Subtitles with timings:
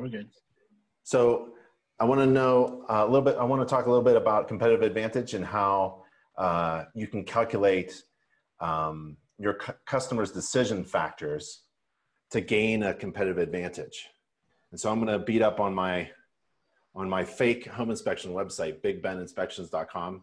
[0.00, 0.28] we're good.
[1.02, 1.50] So
[1.98, 3.36] I want to know uh, a little bit.
[3.36, 6.04] I want to talk a little bit about competitive advantage and how
[6.38, 8.02] uh, you can calculate
[8.60, 11.64] um, your cu- customers' decision factors
[12.30, 14.08] to gain a competitive advantage.
[14.70, 16.10] And so I'm going to beat up on my
[16.94, 20.22] on my fake home inspection website, bigbeninspections.com,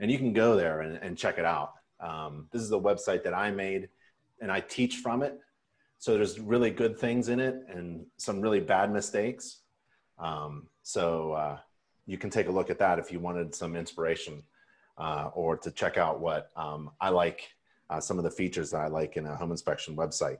[0.00, 1.74] and you can go there and, and check it out.
[2.00, 3.88] Um, this is a website that I made,
[4.40, 5.38] and I teach from it.
[6.00, 9.58] So there's really good things in it and some really bad mistakes.
[10.18, 11.58] Um, so uh,
[12.06, 14.42] you can take a look at that if you wanted some inspiration
[14.96, 17.54] uh, or to check out what um, I like,
[17.90, 20.38] uh, some of the features that I like in a home inspection website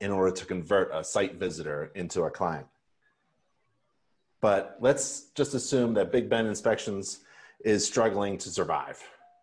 [0.00, 2.66] in order to convert a site visitor into a client.
[4.40, 7.20] But let's just assume that Big Ben Inspections
[7.64, 9.00] is struggling to survive,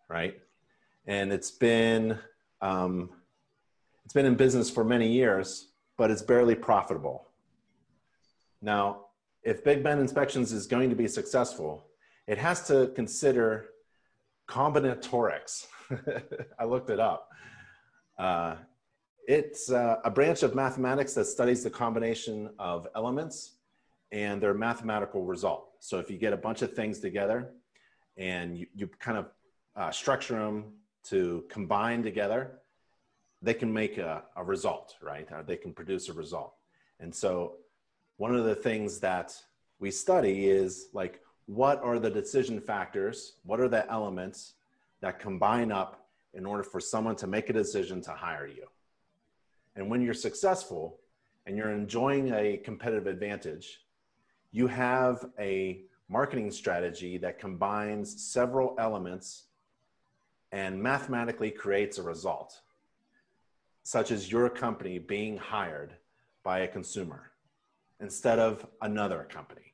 [0.09, 0.37] right?
[1.05, 2.19] And it's been
[2.61, 3.11] um,
[4.07, 7.27] it's been in business for many years, but it's barely profitable.
[8.61, 9.07] Now,
[9.43, 11.83] if Big Ben Inspections is going to be successful,
[12.25, 13.65] it has to consider
[14.47, 15.67] combinatorics.
[16.57, 17.27] I looked it up.
[18.17, 18.55] Uh,
[19.27, 23.57] it's uh, a branch of mathematics that studies the combination of elements
[24.13, 25.71] and their mathematical result.
[25.81, 27.49] So if you get a bunch of things together
[28.15, 29.25] and you, you kind of
[29.75, 30.75] uh, structure them
[31.09, 32.61] to combine together,
[33.41, 35.27] they can make a, a result, right?
[35.31, 36.53] Or they can produce a result.
[36.99, 37.57] And so
[38.17, 39.35] one of the things that
[39.79, 43.33] we study is like, what are the decision factors?
[43.43, 44.53] What are the elements
[45.01, 48.65] that combine up in order for someone to make a decision to hire you?
[49.75, 50.99] And when you're successful
[51.45, 53.81] and you're enjoying a competitive advantage,
[54.51, 59.43] you have a marketing strategy that combines several elements
[60.51, 62.61] and mathematically creates a result,
[63.87, 65.93] such as your company being hired
[66.43, 67.31] by a consumer
[68.01, 69.73] instead of another company.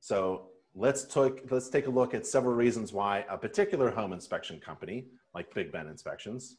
[0.00, 4.60] So let's take, let's take a look at several reasons why a particular home inspection
[4.60, 6.56] company, like Big Ben Inspections,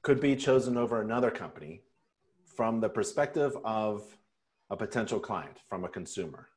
[0.00, 1.82] could be chosen over another company
[2.46, 4.04] from the perspective of
[4.70, 6.48] a potential client, from a consumer.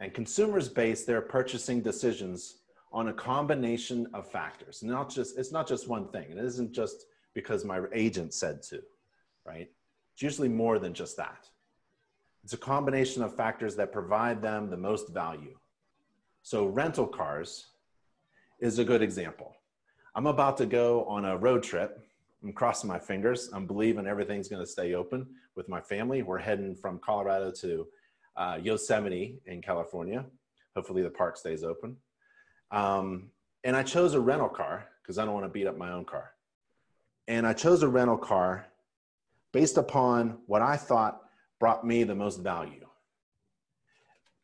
[0.00, 2.56] And consumers base their purchasing decisions
[2.90, 4.82] on a combination of factors.
[4.82, 6.26] Not just, it's not just one thing.
[6.28, 8.82] It isn't just because my agent said to,
[9.44, 9.70] right?
[10.12, 11.48] It's usually more than just that.
[12.44, 15.56] It's a combination of factors that provide them the most value.
[16.42, 17.68] So rental cars
[18.60, 19.54] is a good example.
[20.14, 22.00] I'm about to go on a road trip.
[22.42, 23.48] I'm crossing my fingers.
[23.52, 26.22] I'm believing everything's going to stay open with my family.
[26.22, 27.86] We're heading from Colorado to
[28.36, 30.24] uh, Yosemite in California.
[30.74, 31.96] Hopefully, the park stays open.
[32.72, 33.30] Um,
[33.64, 36.04] and I chose a rental car because I don't want to beat up my own
[36.04, 36.31] car.
[37.28, 38.66] And I chose a rental car
[39.52, 41.20] based upon what I thought
[41.60, 42.86] brought me the most value.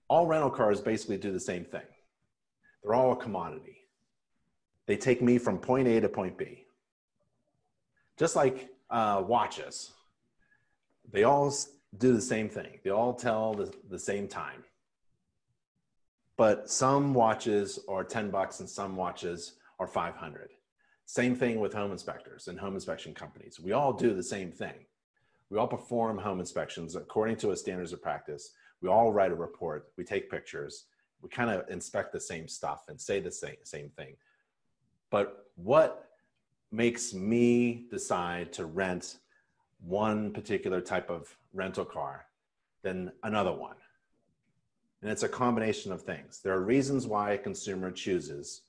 [0.08, 1.86] All rental cars basically do the same thing,
[2.82, 3.76] they're all a commodity.
[4.86, 6.64] They take me from point A to point B.
[8.18, 9.92] Just like uh, watches,
[11.12, 11.54] they all
[11.98, 12.78] do the same thing.
[12.84, 14.64] They all tell the, the same time.
[16.36, 20.50] But some watches are 10 bucks and some watches are 500.
[21.08, 23.58] Same thing with home inspectors and home inspection companies.
[23.58, 24.74] We all do the same thing.
[25.48, 28.50] We all perform home inspections according to a standards of practice.
[28.82, 29.88] We all write a report.
[29.96, 30.84] We take pictures.
[31.22, 34.16] We kind of inspect the same stuff and say the same, same thing.
[35.08, 36.10] But what
[36.70, 39.16] makes me decide to rent
[39.80, 42.26] one particular type of rental car
[42.82, 43.76] than another one?
[45.00, 46.40] And it's a combination of things.
[46.44, 48.60] There are reasons why a consumer chooses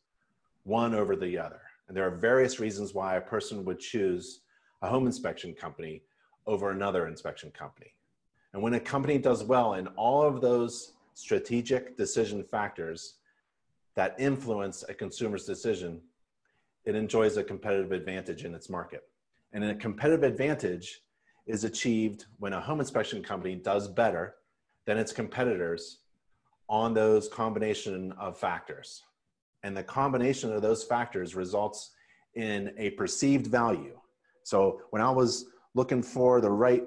[0.63, 1.59] one over the other.
[1.89, 4.41] And there are various reasons why a person would choose
[4.83, 6.03] a home inspection company
[6.45, 7.95] over another inspection company.
[8.53, 13.15] And when a company does well in all of those strategic decision factors
[13.95, 15.99] that influence a consumer's decision,
[16.85, 19.03] it enjoys a competitive advantage in its market.
[19.51, 21.01] And a competitive advantage
[21.47, 24.35] is achieved when a home inspection company does better
[24.85, 25.99] than its competitors
[26.69, 29.03] on those combination of factors.
[29.63, 31.91] And the combination of those factors results
[32.35, 33.99] in a perceived value.
[34.43, 36.83] So when I was looking for the right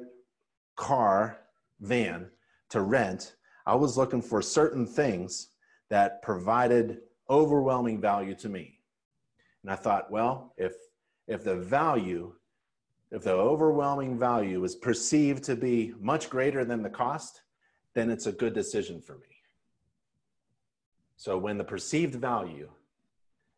[0.76, 1.38] car,
[1.80, 2.30] van
[2.70, 3.36] to rent,
[3.66, 5.48] I was looking for certain things
[5.90, 6.98] that provided
[7.28, 8.78] overwhelming value to me.
[9.62, 10.72] And I thought, well, if
[11.28, 12.34] if the value,
[13.10, 17.42] if the overwhelming value is perceived to be much greater than the cost,
[17.94, 19.31] then it's a good decision for me.
[21.22, 22.69] So when the perceived value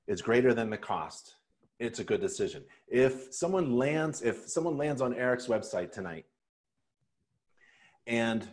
[0.06, 1.36] is greater than the cost,
[1.78, 2.62] it's a good decision.
[2.88, 6.26] If someone lands, if someone lands on Eric's website tonight
[8.06, 8.46] And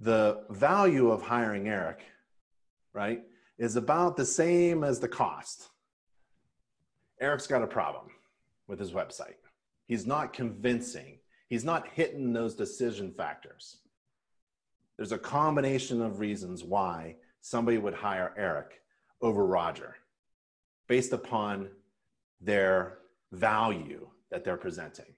[0.00, 2.00] the value of hiring Eric,
[2.94, 3.22] right,
[3.58, 5.68] is about the same as the cost.
[7.20, 8.06] Eric's got a problem
[8.66, 9.36] with his website.
[9.88, 11.18] He's not convincing.
[11.50, 13.76] He's not hitting those decision factors.
[14.96, 17.16] There's a combination of reasons why
[17.48, 18.82] somebody would hire Eric
[19.22, 19.96] over Roger
[20.86, 21.70] based upon
[22.42, 22.98] their
[23.32, 25.14] value that they're presenting.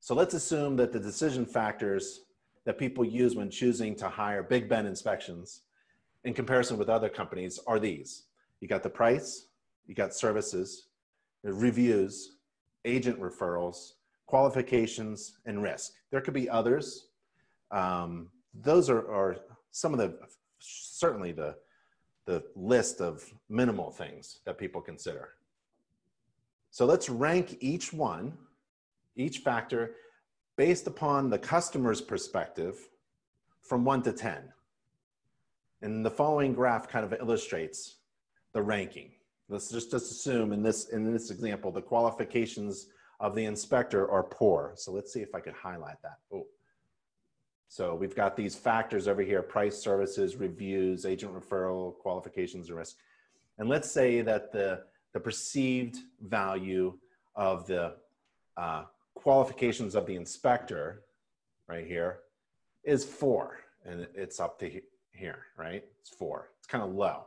[0.00, 2.22] So let's assume that the decision factors
[2.64, 5.60] that people use when choosing to hire Big Ben inspections
[6.24, 8.24] in comparison with other companies are these.
[8.60, 9.46] You got the price,
[9.86, 10.88] you got services,
[11.44, 12.38] reviews,
[12.84, 13.92] agent referrals,
[14.26, 15.92] qualifications, and risk.
[16.10, 17.06] There could be others.
[17.70, 19.36] Um, those are, are
[19.70, 20.18] some of the,
[20.60, 21.56] certainly the,
[22.26, 25.30] the list of minimal things that people consider.
[26.70, 28.32] So let's rank each one,
[29.16, 29.96] each factor,
[30.56, 32.78] based upon the customer's perspective
[33.62, 34.52] from one to 10.
[35.82, 37.96] And the following graph kind of illustrates
[38.52, 39.12] the ranking.
[39.48, 42.86] Let's just, just assume in this, in this example, the qualifications
[43.18, 44.72] of the inspector are poor.
[44.76, 46.18] So let's see if I could highlight that.
[46.32, 46.46] Oh.
[47.70, 52.96] So we've got these factors over here, price, services, reviews, agent referral, qualifications, and risk.
[53.58, 54.82] And let's say that the,
[55.12, 56.98] the perceived value
[57.36, 57.94] of the
[58.56, 61.04] uh, qualifications of the inspector
[61.68, 62.18] right here
[62.82, 64.82] is four and it's up to
[65.12, 65.84] here, right?
[66.00, 67.26] It's four, it's kind of low.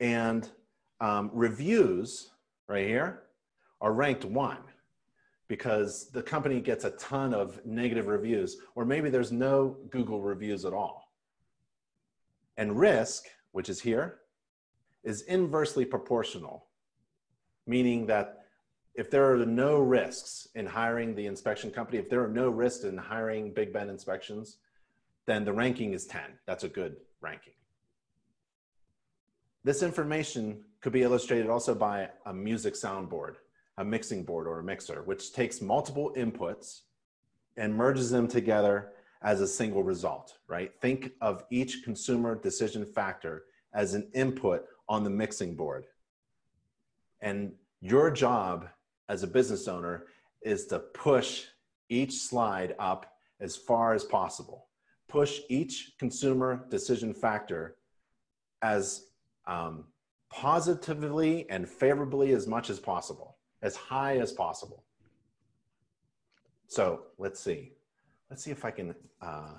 [0.00, 0.48] And
[1.02, 2.30] um, reviews
[2.68, 3.24] right here
[3.82, 4.62] are ranked one
[5.48, 10.64] because the company gets a ton of negative reviews, or maybe there's no Google reviews
[10.64, 11.10] at all.
[12.58, 14.18] And risk, which is here,
[15.02, 16.66] is inversely proportional,
[17.66, 18.44] meaning that
[18.94, 22.84] if there are no risks in hiring the inspection company, if there are no risks
[22.84, 24.58] in hiring Big Ben inspections,
[25.24, 26.22] then the ranking is 10.
[26.46, 27.52] That's a good ranking.
[29.64, 33.36] This information could be illustrated also by a music soundboard,
[33.78, 36.82] a mixing board or a mixer, which takes multiple inputs
[37.56, 38.90] and merges them together
[39.22, 40.72] as a single result, right?
[40.80, 45.86] Think of each consumer decision factor as an input on the mixing board.
[47.20, 48.68] And your job
[49.08, 50.06] as a business owner
[50.42, 51.44] is to push
[51.88, 54.66] each slide up as far as possible.
[55.08, 57.76] Push each consumer decision factor
[58.62, 59.06] as
[59.46, 59.84] um,
[60.30, 64.82] positively and favorably as much as possible, as high as possible.
[66.68, 67.72] So let's see.
[68.30, 69.54] Let's see if I can, uh,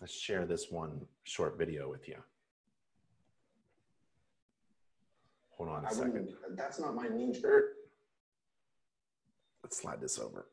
[0.00, 2.16] let's share this one short video with you.
[5.50, 6.30] Hold on a I second.
[6.56, 7.76] That's not my knee shirt.
[9.62, 10.46] Let's slide this over.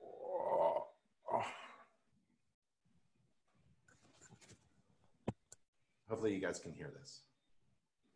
[0.00, 0.86] Oh,
[1.32, 1.42] oh.
[6.08, 7.22] Hopefully you guys can hear this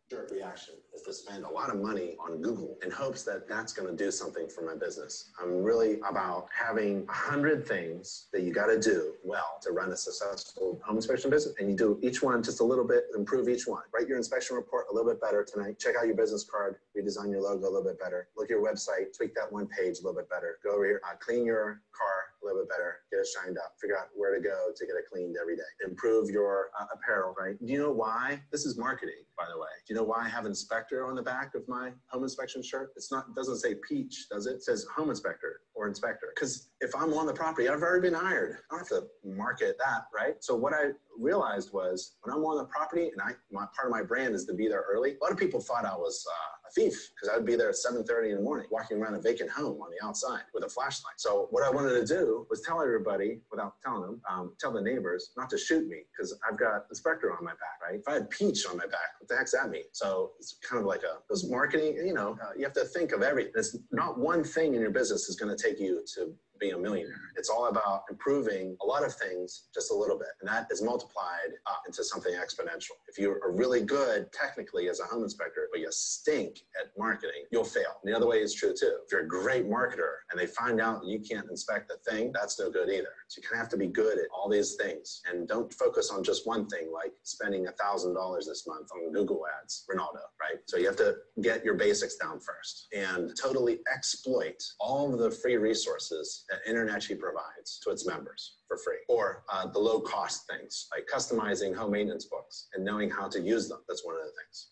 [0.09, 3.73] jerk reaction is to spend a lot of money on Google in hopes that that's
[3.73, 5.31] going to do something for my business.
[5.41, 9.91] I'm really about having a hundred things that you got to do well to run
[9.91, 11.55] a successful home inspection business.
[11.59, 13.83] And you do each one just a little bit, improve each one.
[13.93, 15.77] Write your inspection report a little bit better tonight.
[15.77, 18.29] Check out your business card, redesign your logo a little bit better.
[18.37, 20.57] Look at your website, tweak that one page a little bit better.
[20.63, 22.16] Go over here, uh, clean your car
[22.47, 25.05] little bit better, get it shined up, figure out where to go to get it
[25.11, 25.69] cleaned every day.
[25.85, 27.55] Improve your uh, apparel, right?
[27.63, 28.41] Do you know why?
[28.51, 29.67] This is marketing, by the way.
[29.85, 32.91] Do you know why I have inspector on the back of my home inspection shirt?
[32.95, 34.55] It's not, it doesn't say peach, does it?
[34.55, 36.33] It says home inspector or inspector.
[36.35, 38.57] Because if I'm on the property, I've already been hired.
[38.71, 40.35] I don't have to market that, right?
[40.39, 43.91] So what I realized was when I'm on the property and I, my, part of
[43.91, 46.56] my brand is to be there early, a lot of people thought I was uh,
[46.73, 49.49] thief because I would be there at 7.30 in the morning, walking around a vacant
[49.49, 51.15] home on the outside with a flashlight.
[51.17, 54.81] So what I wanted to do was tell everybody, without telling them, um, tell the
[54.81, 57.99] neighbors not to shoot me because I've got inspector on my back, right?
[57.99, 59.83] If I had peach on my back, what the heck's that mean?
[59.91, 63.11] So it's kind of like a, those marketing, you know, uh, you have to think
[63.11, 63.53] of everything.
[63.55, 66.77] It's not one thing in your business is going to take you to being a
[66.77, 67.31] millionaire.
[67.35, 70.29] It's all about improving a lot of things just a little bit.
[70.41, 72.97] And that is multiplied uh, into something exponential.
[73.07, 77.43] If you are really good technically as a home inspector, but you stink at marketing,
[77.51, 77.99] you'll fail.
[78.03, 78.97] And the other way is true too.
[79.05, 82.59] If you're a great marketer and they find out you can't inspect the thing, that's
[82.59, 83.13] no good either.
[83.29, 86.09] So you kind of have to be good at all these things and don't focus
[86.11, 90.21] on just one thing like spending a thousand dollars this month on Google ads, Ronaldo,
[90.39, 90.59] right?
[90.65, 95.29] So you have to get your basics down first and totally exploit all of the
[95.29, 100.47] free resources that InterNACHI provides to its members for free, or uh, the low cost
[100.49, 103.79] things like customizing home maintenance books and knowing how to use them.
[103.89, 104.67] That's one of the things.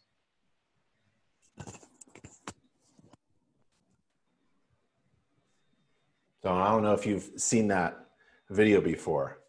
[6.41, 8.04] So I don't know if you've seen that
[8.49, 9.39] video before,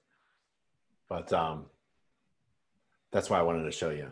[1.08, 1.66] but um,
[3.10, 4.10] that's why I wanted to show you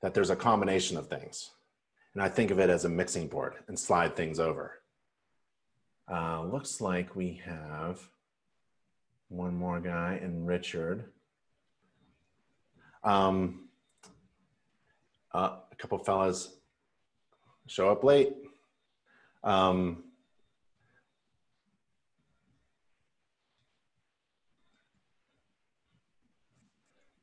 [0.00, 1.50] that there's a combination of things.
[2.14, 4.80] And I think of it as a mixing board and slide things over.
[6.10, 8.00] Uh, looks like we have
[9.28, 11.04] one more guy in Richard.
[13.02, 13.68] Um,
[15.32, 16.54] uh, a couple fellas
[17.66, 18.34] show up late.
[19.42, 20.04] Um,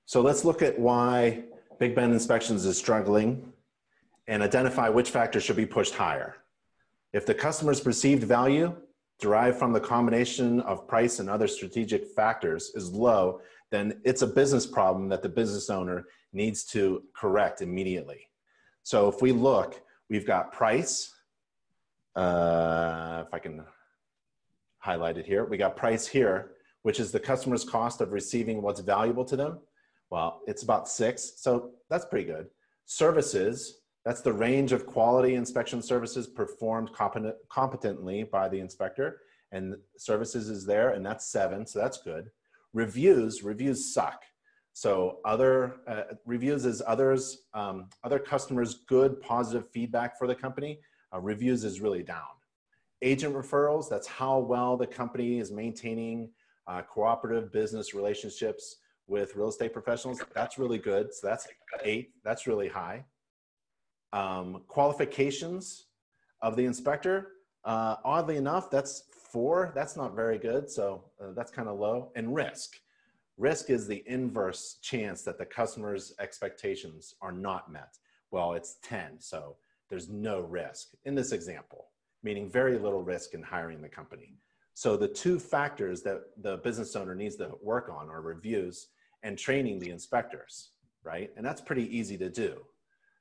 [0.10, 1.44] so let's look at why
[1.78, 3.54] Big Ben Inspections is struggling
[4.28, 6.38] and identify which factors should be pushed higher.
[7.14, 8.76] If the customer's perceived value
[9.20, 14.28] derived from the combination of price and other strategic factors is low, then it's a
[14.28, 18.32] business problem that the business owner needs to correct immediately.
[18.82, 21.14] So if we look, we've got price.
[22.16, 23.64] Uh, if I can
[24.80, 28.80] highlight it here, we got price here, which is the customer's cost of receiving what's
[28.80, 29.60] valuable to them.
[30.10, 32.48] Well, it's about six, so that's pretty good.
[32.86, 39.22] Services, that's the range of quality inspection services performed competent, competently by the inspector.
[39.52, 42.30] And services is there, and that's seven, so that's good.
[42.74, 44.24] Reviews, reviews suck.
[44.74, 50.80] So other uh, reviews is others, um, other customers' good positive feedback for the company.
[51.14, 52.30] Uh, reviews is really down.
[53.02, 56.30] Agent referrals, that's how well the company is maintaining
[56.68, 58.78] uh, cooperative business relationships
[59.10, 60.22] with real estate professionals.
[60.34, 61.14] That's really good.
[61.14, 61.48] So that's
[61.84, 63.06] eight, that's really high.
[64.14, 65.86] Um, qualifications
[66.42, 67.32] of the inspector,
[67.66, 69.72] uh, oddly enough, that's four.
[69.76, 70.70] That's not very good.
[70.70, 72.12] So uh, that's kind of low.
[72.16, 72.78] And risk.
[73.38, 77.98] Risk is the inverse chance that the customer's expectations are not met.
[78.32, 79.20] Well, it's 10.
[79.20, 79.56] So
[79.90, 81.88] there's no risk in this example,
[82.22, 84.36] meaning very little risk in hiring the company.
[84.74, 88.88] So the two factors that the business owner needs to work on are reviews
[89.24, 90.70] and training the inspectors,
[91.04, 91.32] right?
[91.36, 92.58] And that's pretty easy to do.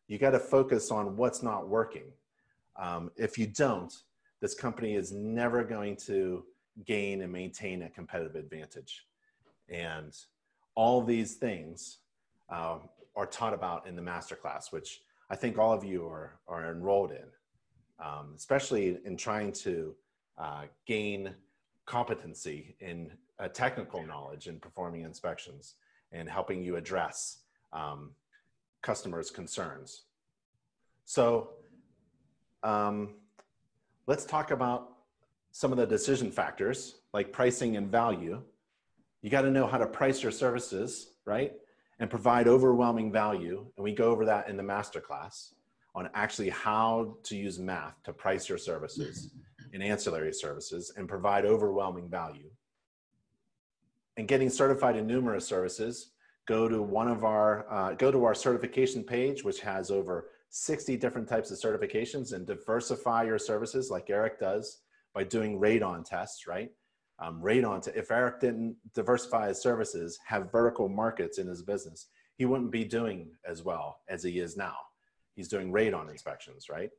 [0.06, 2.10] You got to focus on what's not working.
[2.76, 3.92] Um, if you don't,
[4.40, 6.44] this company is never going to
[6.86, 9.06] gain and maintain a competitive advantage.
[9.68, 10.16] And
[10.74, 11.98] all these things
[12.50, 12.78] uh,
[13.16, 17.10] are taught about in the masterclass, which I think all of you are, are enrolled
[17.10, 17.26] in,
[18.04, 19.94] um, especially in trying to
[20.38, 21.34] uh, gain
[21.84, 25.74] competency in uh, technical knowledge in performing inspections
[26.12, 27.38] and helping you address
[27.72, 28.10] um,
[28.82, 30.04] customers' concerns.
[31.04, 31.50] So
[32.62, 33.14] um,
[34.06, 34.90] let's talk about
[35.52, 38.42] some of the decision factors like pricing and value.
[39.22, 41.52] You got to know how to price your services, right?
[41.98, 43.66] And provide overwhelming value.
[43.76, 45.52] And we go over that in the masterclass
[45.94, 49.30] on actually how to use math to price your services
[49.72, 52.50] and ancillary services and provide overwhelming value.
[54.18, 56.10] And getting certified in numerous services,
[56.46, 60.96] go to one of our, uh, go to our certification page, which has over 60
[60.96, 64.80] different types of certifications and diversify your services like Eric does
[65.14, 66.70] by doing radon tests, right?
[67.20, 72.08] Um, radon, to, if Eric didn't diversify his services, have vertical markets in his business,
[72.36, 74.76] he wouldn't be doing as well as he is now.
[75.36, 76.90] He's doing radon inspections, right?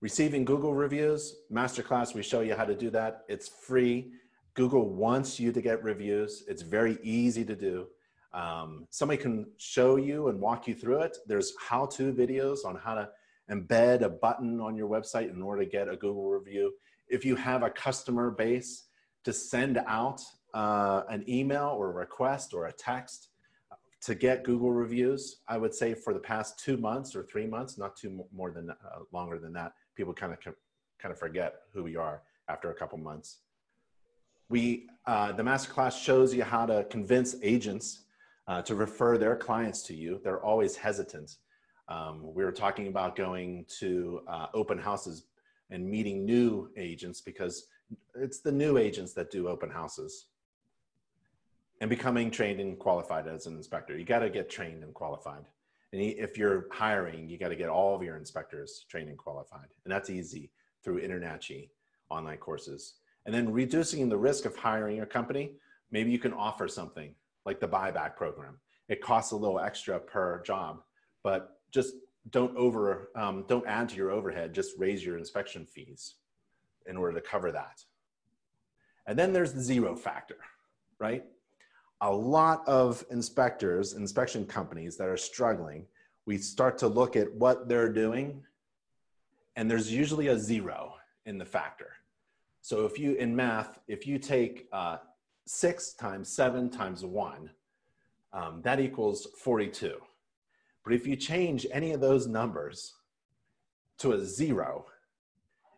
[0.00, 3.22] Receiving Google reviews, masterclass, we show you how to do that.
[3.28, 4.12] It's free.
[4.56, 6.42] Google wants you to get reviews.
[6.48, 7.86] It's very easy to do.
[8.32, 11.18] Um, somebody can show you and walk you through it.
[11.26, 13.08] There's how-to videos on how to
[13.50, 16.72] embed a button on your website in order to get a Google review.
[17.08, 18.88] If you have a customer base
[19.24, 20.22] to send out
[20.54, 23.28] uh, an email or a request or a text
[24.02, 27.76] to get Google reviews, I would say for the past two months or three months,
[27.76, 28.74] not too more than uh,
[29.12, 30.38] longer than that, people kind of
[30.98, 33.38] kind of forget who we are after a couple months.
[34.48, 38.02] We, uh, the masterclass shows you how to convince agents
[38.48, 40.20] uh, to refer their clients to you.
[40.22, 41.36] They're always hesitant.
[41.88, 45.24] Um, we were talking about going to uh, open houses
[45.70, 47.66] and meeting new agents because
[48.14, 50.26] it's the new agents that do open houses
[51.80, 53.96] and becoming trained and qualified as an inspector.
[53.98, 55.44] You got to get trained and qualified.
[55.92, 59.68] And if you're hiring, you got to get all of your inspectors trained and qualified.
[59.84, 60.50] And that's easy
[60.82, 61.68] through InterNACHI
[62.10, 62.94] online courses.
[63.26, 65.56] And then reducing the risk of hiring a company,
[65.90, 67.12] maybe you can offer something
[67.44, 68.58] like the buyback program.
[68.88, 70.82] It costs a little extra per job,
[71.24, 71.94] but just
[72.30, 76.14] don't over, um, don't add to your overhead, just raise your inspection fees
[76.86, 77.84] in order to cover that.
[79.06, 80.38] And then there's the zero factor,
[81.00, 81.24] right?
[82.00, 85.86] A lot of inspectors, inspection companies that are struggling,
[86.26, 88.42] we start to look at what they're doing,
[89.56, 91.92] and there's usually a zero in the factor.
[92.66, 94.96] So if you, in math, if you take uh,
[95.46, 97.50] six times seven times one,
[98.32, 99.94] um, that equals 42.
[100.82, 102.94] But if you change any of those numbers
[103.98, 104.86] to a zero,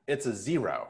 [0.06, 0.88] it's a zero.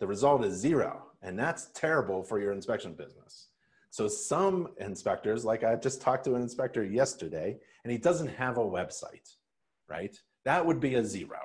[0.00, 1.06] The result is zero.
[1.22, 3.46] And that's terrible for your inspection business.
[3.88, 8.58] So some inspectors, like I just talked to an inspector yesterday, and he doesn't have
[8.58, 9.34] a website,
[9.88, 10.14] right?
[10.44, 11.40] That would be a zero.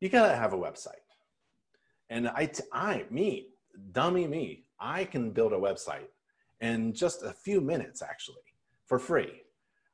[0.00, 1.05] You gotta have a website.
[2.10, 3.48] And I, I, me,
[3.92, 6.08] dummy me, I can build a website
[6.60, 8.36] in just a few minutes actually
[8.86, 9.42] for free.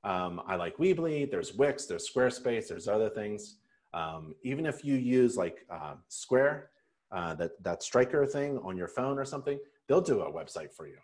[0.04, 3.56] Um, I like Weebly, there's Wix, there's Squarespace, there's other things.
[3.94, 6.70] Um, even if you use like uh, Square,
[7.12, 10.86] uh, that, that Striker thing on your phone or something, they'll do a website for
[10.86, 10.96] you.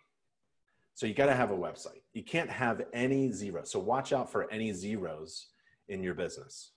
[0.95, 2.01] So you got to have a website.
[2.13, 3.71] You can't have any zeros.
[3.71, 5.49] So watch out for any zeros
[5.89, 6.73] in your business.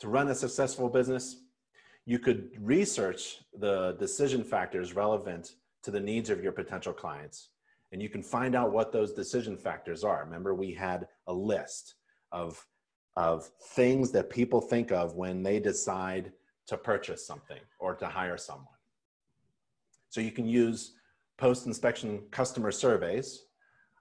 [0.00, 1.43] To run a successful business,
[2.06, 7.50] you could research the decision factors relevant to the needs of your potential clients.
[7.92, 10.24] And you can find out what those decision factors are.
[10.24, 11.94] Remember, we had a list
[12.32, 12.66] of,
[13.16, 16.32] of things that people think of when they decide
[16.66, 18.66] to purchase something or to hire someone.
[20.08, 20.94] So you can use
[21.38, 23.44] post inspection customer surveys.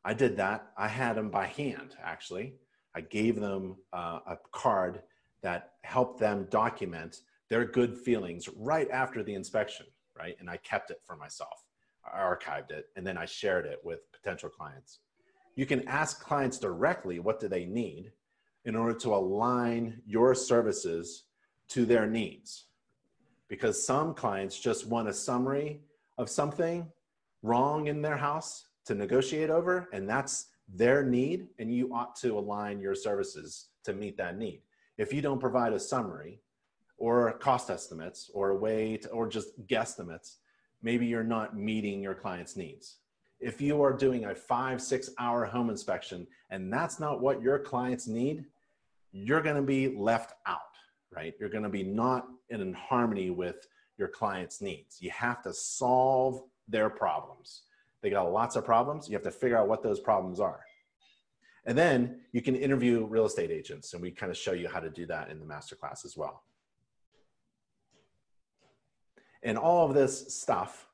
[0.06, 0.68] I did that.
[0.78, 2.56] I had them by hand, actually.
[2.96, 5.02] I gave them uh, a card
[5.42, 9.86] that helped them document their good feelings right after the inspection,
[10.18, 10.36] right?
[10.40, 11.66] And I kept it for myself.
[12.06, 15.00] I archived it, and then I shared it with potential clients.
[15.56, 18.12] You can ask clients directly what do they need
[18.66, 21.24] in order to align your services
[21.70, 22.66] to their needs
[23.54, 25.80] because some clients just want a summary
[26.18, 26.88] of something
[27.44, 32.38] wrong in their house to negotiate over, and that's their need, and you ought to
[32.38, 34.62] align your services to meet that need.
[34.98, 36.42] If you don't provide a summary
[37.04, 40.38] or cost estimates or a way to, or just guesstimates,
[40.82, 42.98] maybe you're not meeting your client's needs.
[43.40, 47.60] If you are doing a five, six hour home inspection and that's not what your
[47.60, 48.46] clients need,
[49.12, 50.74] you're going to be left out
[51.16, 51.34] right?
[51.40, 54.98] You're going to be not in harmony with your client's needs.
[55.02, 57.64] You have to solve their problems.
[58.02, 59.08] They got lots of problems.
[59.08, 60.62] You have to figure out what those problems are.
[61.66, 64.80] And then you can interview real estate agents, and we kind of show you how
[64.80, 66.44] to do that in the masterclass as well.
[69.44, 70.88] And all of this stuff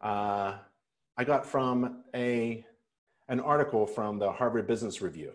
[0.00, 0.58] uh,
[1.16, 2.64] I got from a,
[3.28, 5.32] an article from the Harvard Business Review.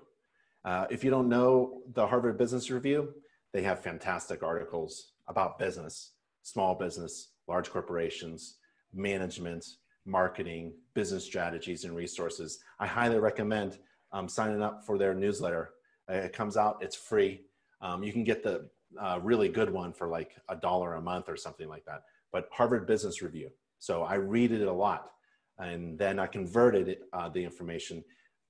[0.64, 3.14] Uh, if you don't know the Harvard Business Review,
[3.52, 6.12] they have fantastic articles about business,
[6.44, 8.58] small business, large corporations,
[8.94, 9.66] management,
[10.06, 12.60] marketing, business strategies, and resources.
[12.80, 13.80] I highly recommend
[14.12, 15.72] um, signing up for their newsletter.
[16.10, 17.42] Uh, it comes out, it's free.
[17.82, 21.30] Um, you can get the uh, really good one for like a dollar a month
[21.30, 22.04] or something like that.
[22.32, 23.50] But Harvard Business Review.
[23.80, 25.12] So I read it a lot.
[25.58, 28.04] And then I converted it, uh, the information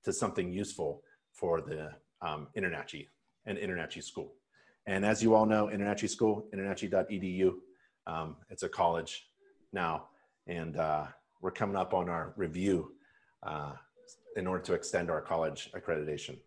[0.04, 3.08] to something useful for the um, InterNACHI
[3.46, 4.34] and InterNACHI school.
[4.86, 7.54] And as you all know, InterNACHI School, internachi.edu,
[8.06, 9.28] um, it's a college
[9.72, 10.06] now.
[10.46, 11.06] And uh,
[11.40, 12.92] we're coming up on our review
[13.42, 13.72] uh,
[14.36, 16.38] in order to extend our college accreditation.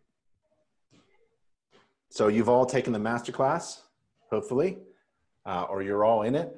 [2.09, 3.83] So you've all taken the master class,
[4.29, 4.77] hopefully,
[5.45, 6.55] uh, or you're all in it.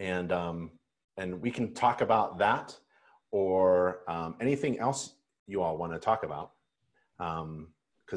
[0.00, 0.70] And, um,
[1.16, 2.76] and we can talk about that
[3.30, 5.12] or um, anything else
[5.46, 6.52] you all want to talk about
[7.18, 7.68] because um,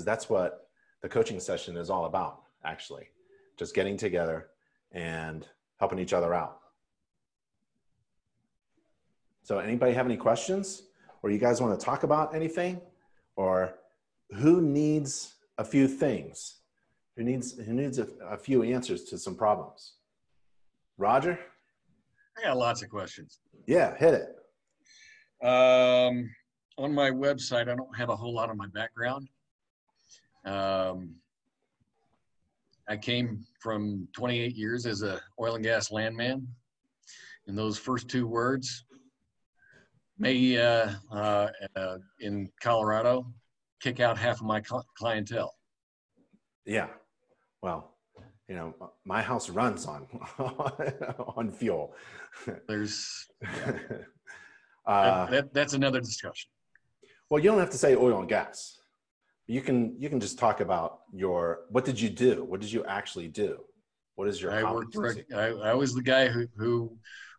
[0.05, 0.69] that's what
[1.01, 3.09] the coaching session is all about actually,
[3.57, 4.47] just getting together
[4.93, 6.59] and helping each other out.
[9.43, 10.83] So, anybody have any questions,
[11.21, 12.79] or you guys want to talk about anything,
[13.35, 13.75] or
[14.35, 16.59] who needs a few things?
[17.17, 19.93] Who needs who needs a, a few answers to some problems?
[20.97, 21.39] Roger.
[22.37, 23.39] I got lots of questions.
[23.67, 25.45] Yeah, hit it.
[25.45, 26.29] Um,
[26.77, 29.27] on my website, I don't have a whole lot of my background.
[30.45, 31.15] Um,
[32.87, 36.47] I came from 28 years as a oil and gas landman.
[37.47, 38.85] And those first two words
[40.17, 43.25] may, uh, uh, uh, in Colorado,
[43.81, 45.53] kick out half of my cl- clientele.
[46.65, 46.87] Yeah.
[47.61, 47.92] Well,
[48.47, 48.73] you know,
[49.05, 50.07] my house runs on
[51.37, 51.93] on fuel.
[52.67, 53.27] There's
[54.85, 56.49] uh, that, that's another discussion.
[57.29, 58.79] Well, you don't have to say oil and gas
[59.47, 62.83] you can you can just talk about your what did you do what did you
[62.85, 63.59] actually do
[64.15, 66.95] what is your i worked direct, I, I, was the guy who who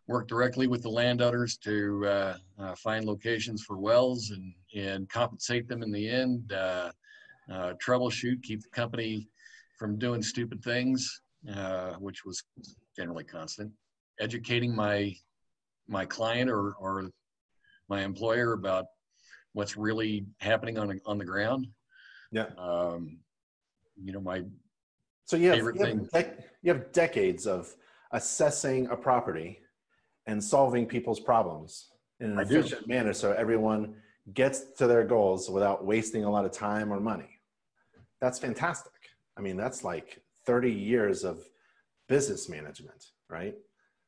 [0.07, 5.67] worked directly with the landowners to uh, uh, find locations for wells and and compensate
[5.67, 6.91] them in the end uh,
[7.51, 9.27] uh troubleshoot keep the company
[9.77, 11.21] from doing stupid things
[11.53, 12.43] uh, which was
[12.95, 13.71] generally constant
[14.19, 15.13] educating my
[15.87, 17.09] my client or or
[17.89, 18.85] my employer about
[19.53, 21.67] what's really happening on on the ground.
[22.31, 22.47] Yeah.
[22.57, 23.19] Um,
[24.03, 24.43] you know, my
[25.25, 26.09] So you have, Favorite you, have thing.
[26.13, 27.73] dec- you have decades of
[28.11, 29.59] assessing a property
[30.27, 32.59] and solving people's problems in an I do.
[32.59, 33.95] efficient manner so everyone
[34.33, 37.29] gets to their goals without wasting a lot of time or money.
[38.21, 38.91] That's fantastic.
[39.37, 41.43] I mean, that's like 30 years of
[42.07, 43.55] business management, right?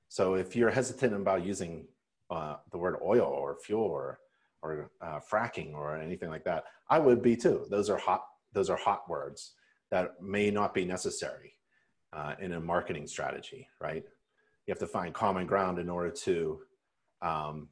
[0.10, 1.86] So if you're hesitant about using
[2.30, 4.20] uh, the word oil or fuel or,
[4.62, 7.66] or uh, fracking or anything like that, I would be too.
[7.70, 8.24] Those are hot.
[8.54, 9.54] Those are hot words
[9.92, 11.54] that may not be necessary
[12.14, 14.04] uh, in a marketing strategy, right?
[14.66, 16.60] You have to find common ground in order to
[17.22, 17.70] um,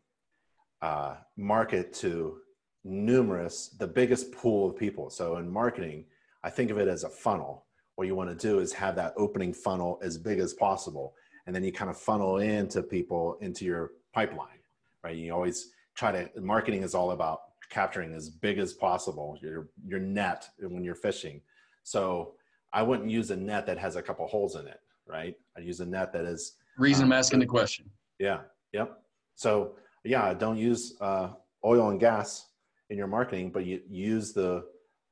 [0.82, 2.38] uh, market to
[2.84, 5.10] numerous, the biggest pool of people.
[5.10, 6.06] So in marketing,
[6.46, 7.66] I think of it as a funnel.
[7.96, 11.16] What you want to do is have that opening funnel as big as possible.
[11.48, 14.60] And then you kind of funnel into people into your pipeline,
[15.04, 15.16] right?
[15.16, 20.00] You always try to, marketing is all about capturing as big as possible your, your
[20.00, 21.42] net when you're fishing.
[21.84, 22.34] So
[22.74, 25.36] I wouldn't use a net that has a couple holes in it, right?
[25.58, 27.90] I use a net that is reason I'm Um, asking the question.
[28.20, 28.42] yeah.
[28.74, 29.00] Yep.
[29.36, 31.30] So yeah, don't use uh,
[31.64, 32.50] oil and gas
[32.92, 34.66] in your marketing, but you use the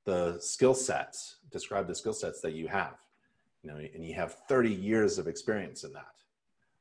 [0.06, 1.38] the skill sets.
[1.52, 2.96] Describe the skill sets that you have.
[3.64, 6.08] You know, and you have 30 years of experience in that.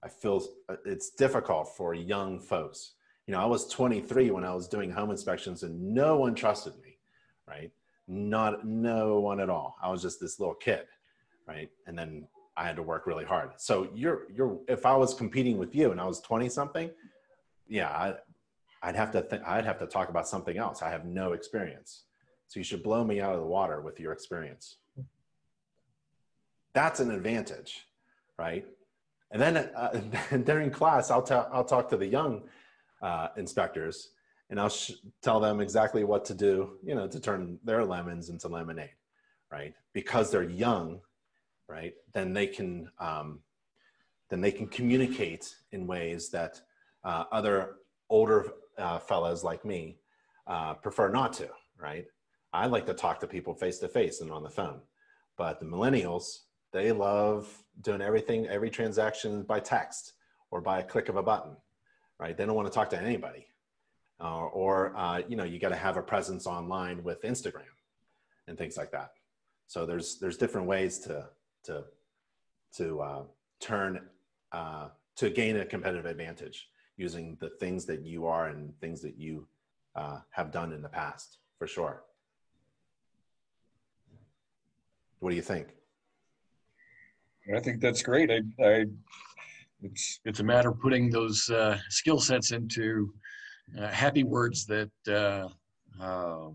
[0.03, 2.93] I feel uh, it's difficult for young folks.
[3.27, 6.75] You know, I was 23 when I was doing home inspections, and no one trusted
[6.83, 6.99] me,
[7.47, 7.71] right?
[8.09, 9.77] Not no one at all.
[9.81, 10.87] I was just this little kid,
[11.47, 11.71] right?
[11.87, 13.51] And then I had to work really hard.
[13.59, 16.91] So you're you're if I was competing with you and I was 20 something,
[17.69, 18.15] yeah, I,
[18.83, 20.83] I'd have to think I'd have to talk about something else.
[20.83, 22.05] I have no experience.
[22.53, 24.77] So you should blow me out of the water with your experience.
[26.75, 27.87] That's an advantage,
[28.38, 28.67] right?
[29.31, 30.03] And then uh,
[30.45, 32.43] during class, I'll I'll talk to the young
[33.01, 34.11] uh, inspectors
[34.51, 38.29] and I'll sh- tell them exactly what to do, you know, to turn their lemons
[38.29, 38.97] into lemonade,
[39.51, 39.73] right?
[39.95, 41.01] Because they're young,
[41.69, 41.95] right?
[42.12, 43.41] Then they can um,
[44.29, 46.61] then they can communicate in ways that
[47.03, 47.77] uh, other
[48.11, 49.97] older uh, fellows like me
[50.47, 52.05] uh, prefer not to, right?
[52.53, 54.81] I like to talk to people face to face and on the phone,
[55.37, 56.41] but the millennials
[56.73, 57.49] they love
[57.83, 60.15] doing everything, every transaction by text
[60.51, 61.57] or by a click of a button,
[62.19, 62.37] right?
[62.37, 63.47] They don't want to talk to anybody,
[64.21, 67.75] uh, or uh, you know, you got to have a presence online with Instagram
[68.49, 69.12] and things like that.
[69.67, 71.29] So there's there's different ways to
[71.65, 71.85] to
[72.77, 73.23] to uh,
[73.61, 74.01] turn
[74.53, 79.19] uh, to gain a competitive advantage using the things that you are and things that
[79.19, 79.47] you
[79.97, 82.03] uh, have done in the past for sure.
[85.23, 85.69] What do you think?
[87.55, 88.29] I think that's great.
[88.29, 88.87] I, I
[89.81, 93.15] it's it's a matter of putting those uh, skill sets into
[93.79, 95.47] uh, happy words that uh,
[96.03, 96.49] uh,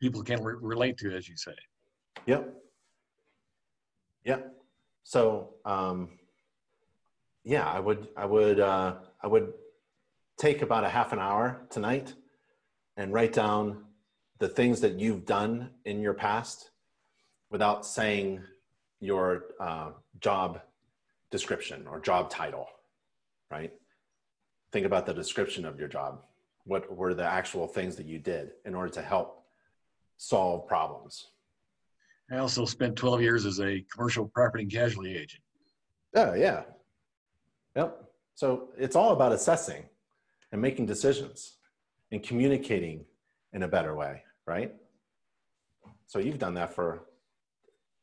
[0.00, 1.54] people can re- relate to, as you say.
[2.24, 2.54] Yep.
[4.24, 4.54] Yep.
[5.02, 6.18] So, um,
[7.44, 9.52] yeah, I would, I would, uh, I would
[10.38, 12.14] take about a half an hour tonight
[12.96, 13.84] and write down
[14.38, 16.70] the things that you've done in your past
[17.54, 18.42] without saying
[18.98, 20.60] your uh, job
[21.30, 22.66] description or job title,
[23.48, 23.72] right?
[24.72, 26.22] Think about the description of your job.
[26.64, 29.44] What were the actual things that you did in order to help
[30.16, 31.28] solve problems?
[32.28, 35.44] I also spent 12 years as a commercial property and casualty agent.
[36.16, 36.64] Oh, yeah.
[37.76, 38.02] Yep.
[38.34, 39.84] So it's all about assessing
[40.50, 41.58] and making decisions
[42.10, 43.04] and communicating
[43.52, 44.74] in a better way, right?
[46.08, 47.04] So you've done that for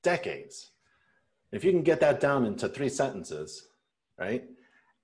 [0.03, 0.71] decades.
[1.51, 3.67] If you can get that down into three sentences,
[4.17, 4.43] right?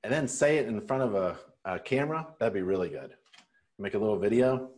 [0.03, 3.11] And then say it in front of a, a camera, that'd be really good.
[3.79, 4.69] Make a little video,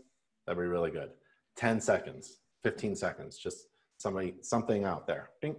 [0.46, 1.12] that'd be really good.
[1.58, 5.30] 10 seconds, 15 seconds, just somebody, something out there.
[5.42, 5.56] Bing.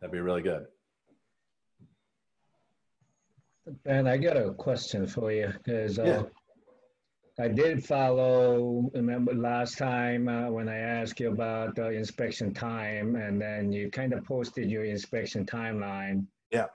[0.00, 0.66] That'd be really good.
[3.84, 6.22] Ben, I got a question for you because uh, Yeah.
[7.40, 8.90] I did follow.
[8.92, 13.90] Remember last time uh, when I asked you about uh, inspection time, and then you
[13.90, 16.26] kind of posted your inspection timeline.
[16.50, 16.66] Yeah.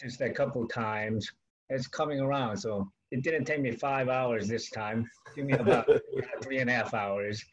[0.00, 1.28] Just a couple times.
[1.70, 5.08] It's coming around, so it didn't take me five hours this time.
[5.26, 5.88] It took me about
[6.42, 7.44] three and a half hours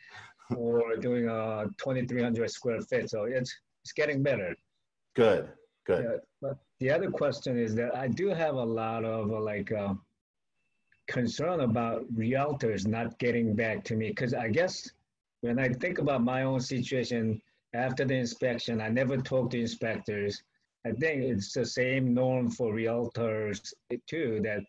[0.53, 3.10] for doing a 2,300 square feet.
[3.10, 3.51] So it's
[3.84, 4.55] it's getting better.
[5.15, 5.49] Good,
[5.88, 6.03] good.
[6.03, 9.71] Yeah, but the other question is that I do have a lot of uh, like
[9.71, 9.93] uh,
[11.10, 14.89] concern about realtors not getting back to me because I guess
[15.41, 17.41] when I think about my own situation
[17.74, 20.41] after the inspection, I never talked to inspectors.
[20.86, 23.74] I think it's the same norm for realtors
[24.08, 24.39] too.
[24.43, 24.62] That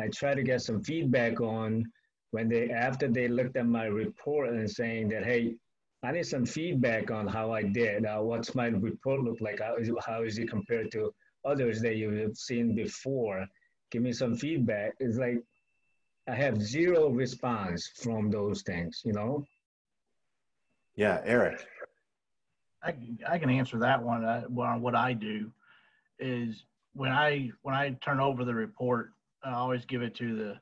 [0.00, 1.84] I try to get some feedback on
[2.30, 5.56] when they after they looked at my report and saying that hey,
[6.02, 8.06] I need some feedback on how I did.
[8.06, 9.60] Uh, what's my report look like?
[9.60, 11.12] How is, how is it compared to
[11.44, 13.46] others that you've seen before?
[13.90, 14.94] Give me some feedback.
[15.00, 15.42] It's like
[16.28, 19.46] I have zero response from those things, you know?
[20.94, 21.66] Yeah, Eric.
[22.82, 22.94] I,
[23.26, 24.24] I can answer that one.
[24.24, 25.50] Uh, well, what I do
[26.18, 29.12] is when I when I turn over the report,
[29.42, 30.60] I always give it to the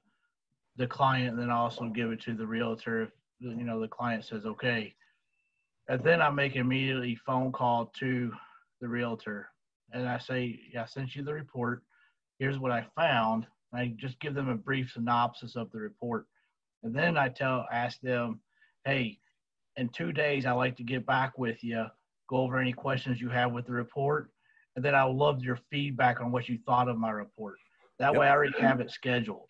[0.77, 4.25] the client, and then also give it to the realtor if you know the client
[4.25, 4.95] says okay.
[5.89, 8.33] And then I make immediately phone call to
[8.81, 9.49] the realtor,
[9.93, 11.83] and I say, "Yeah, I sent you the report.
[12.39, 16.27] Here's what I found." I just give them a brief synopsis of the report.
[16.83, 18.41] And then I tell, ask them,
[18.85, 19.19] hey,
[19.77, 21.87] in two days, I'd like to get back with you,
[22.29, 24.31] go over any questions you have with the report.
[24.75, 27.57] And then I would love your feedback on what you thought of my report.
[27.99, 28.21] That yep.
[28.21, 29.49] way I already have it scheduled.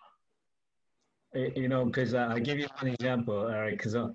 [1.35, 4.09] You know, because uh, I'll give you one example, Eric, because uh,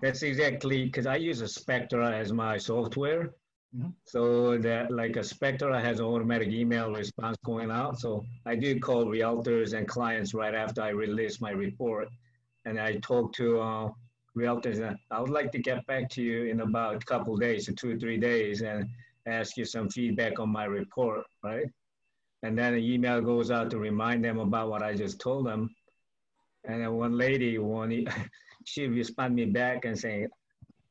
[0.00, 3.34] that's exactly, because I use a Spectora as my software.
[3.76, 3.90] Mm-hmm.
[4.04, 7.98] So that like a Spectora has automatic email response going out.
[7.98, 12.08] So I do call realtors and clients right after I release my report.
[12.64, 13.90] And I talk to uh,
[14.36, 17.68] realtors and I would like to get back to you in about a couple days,
[17.76, 18.88] two or three days, and
[19.26, 21.66] ask you some feedback on my report, right?
[22.42, 25.74] And then an email goes out to remind them about what I just told them.
[26.64, 28.06] And then one lady, one,
[28.64, 30.28] she responded me back and saying,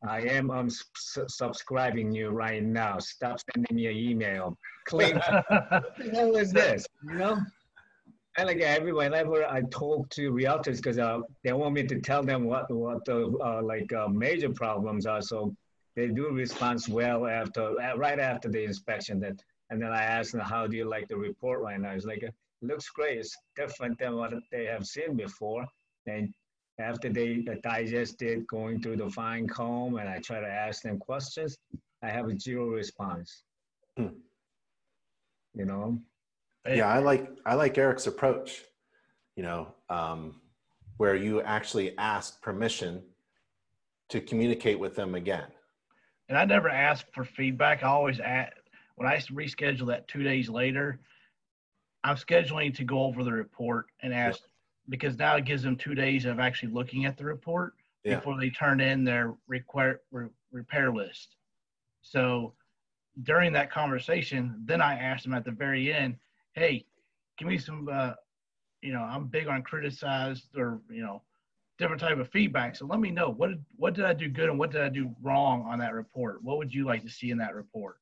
[0.07, 2.97] I am unsubscribing you right now.
[2.97, 4.57] Stop sending me an email.
[4.85, 5.15] Clean.
[5.49, 6.85] what the hell is this?
[7.03, 7.37] You know?
[8.37, 12.23] And like every whenever I talk to realtors, because uh, they want me to tell
[12.23, 15.53] them what what the uh, like uh, major problems are, so
[15.95, 19.19] they do respond well after uh, right after the inspection.
[19.19, 19.35] That
[19.69, 21.91] and then I ask them, how do you like the report right now?
[21.91, 23.19] It's like it looks great.
[23.19, 25.65] It's different than what they have seen before,
[26.07, 26.33] and
[26.81, 30.97] after they digest it, going through the fine comb, and I try to ask them
[30.97, 31.57] questions,
[32.03, 33.43] I have a zero response.
[33.97, 34.07] Hmm.
[35.53, 35.99] You know.
[36.67, 38.63] Yeah, I like I like Eric's approach.
[39.35, 40.41] You know, um,
[40.97, 43.01] where you actually ask permission
[44.09, 45.47] to communicate with them again.
[46.29, 47.83] And I never ask for feedback.
[47.83, 48.53] I always ask
[48.95, 50.99] when I reschedule that two days later.
[52.03, 54.41] I'm scheduling to go over the report and ask
[54.89, 58.15] because now it gives them two days of actually looking at the report yeah.
[58.15, 61.35] before they turn in their require, re, repair list.
[62.01, 62.53] So
[63.23, 66.17] during that conversation, then I asked them at the very end,
[66.53, 66.85] "Hey,
[67.37, 67.89] give me some.
[67.91, 68.13] Uh,
[68.81, 71.21] you know, I'm big on criticized or you know,
[71.77, 72.75] different type of feedback.
[72.75, 74.89] So let me know what did what did I do good and what did I
[74.89, 76.43] do wrong on that report.
[76.43, 77.97] What would you like to see in that report?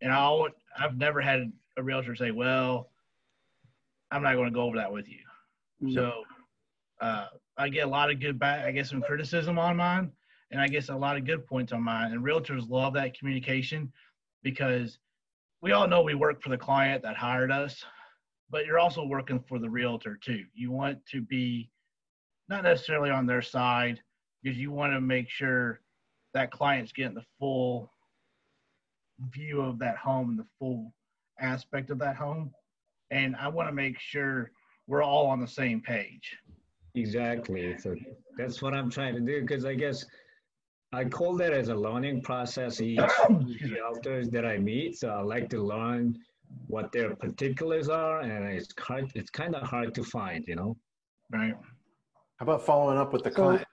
[0.00, 0.44] And I
[0.78, 2.90] I've never had a realtor say, "Well,
[4.10, 5.20] I'm not going to go over that with you."
[5.82, 5.94] Mm-hmm.
[5.94, 6.22] So
[7.00, 7.26] uh,
[7.58, 8.64] I get a lot of good back.
[8.64, 10.12] I get some criticism on mine,
[10.50, 12.12] and I guess a lot of good points on mine.
[12.12, 13.92] And realtors love that communication
[14.42, 14.98] because
[15.60, 17.84] we all know we work for the client that hired us,
[18.50, 20.44] but you're also working for the realtor too.
[20.54, 21.70] You want to be
[22.48, 24.00] not necessarily on their side
[24.42, 25.80] because you want to make sure
[26.34, 27.92] that client's getting the full
[29.32, 30.92] view of that home and the full
[31.40, 32.50] aspect of that home.
[33.10, 34.50] And I want to make sure
[34.92, 36.36] we're all on the same page.
[36.94, 37.78] Exactly.
[37.78, 37.96] So
[38.36, 40.04] that's what I'm trying to do because I guess
[40.92, 42.98] I call that as a learning process each
[43.74, 44.98] realtors that I meet.
[44.98, 46.18] So I like to learn
[46.66, 49.10] what their particulars are, and it's hard.
[49.14, 50.76] It's kind of hard to find, you know.
[51.32, 51.54] Right.
[52.36, 53.66] How about following up with the client?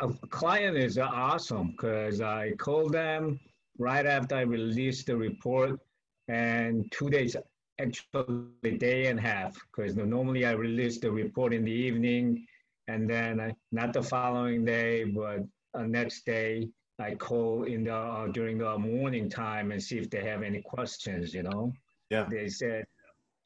[0.00, 3.38] a client is awesome because I called them
[3.78, 5.78] right after I released the report,
[6.26, 7.36] and two days
[7.80, 12.46] actually day and a half because normally I release the report in the evening
[12.88, 15.40] and then I, not the following day, but
[15.74, 20.10] uh, next day I call in the uh, during the morning time and see if
[20.10, 21.32] they have any questions.
[21.34, 21.72] You know,
[22.10, 22.26] yeah.
[22.30, 22.84] They said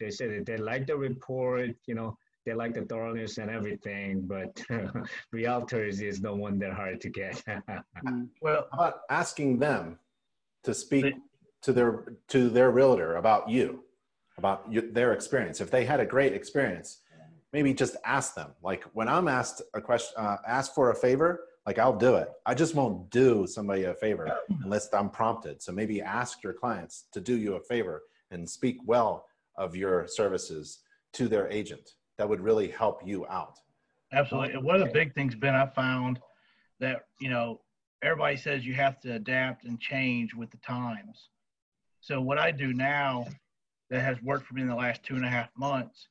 [0.00, 1.70] they said they like the report.
[1.86, 4.54] You know, they like the thoroughness and everything, but
[5.34, 7.42] realtors is the one that hard to get.
[8.04, 8.28] Mm.
[8.42, 9.98] well, how about asking them
[10.64, 11.14] to speak
[11.62, 13.85] to their to their realtor about you?
[14.38, 15.60] About your, their experience.
[15.60, 16.98] If they had a great experience,
[17.52, 18.50] maybe just ask them.
[18.62, 22.28] Like when I'm asked a question, uh, ask for a favor, like I'll do it.
[22.44, 24.30] I just won't do somebody a favor
[24.62, 25.62] unless I'm prompted.
[25.62, 30.06] So maybe ask your clients to do you a favor and speak well of your
[30.06, 30.80] services
[31.14, 31.92] to their agent.
[32.18, 33.58] That would really help you out.
[34.12, 34.54] Absolutely.
[34.54, 36.20] And one of the big things, Ben, I found
[36.78, 37.60] that, you know,
[38.02, 41.28] everybody says you have to adapt and change with the times.
[42.00, 43.26] So what I do now
[43.90, 46.08] that has worked for me in the last two and a half months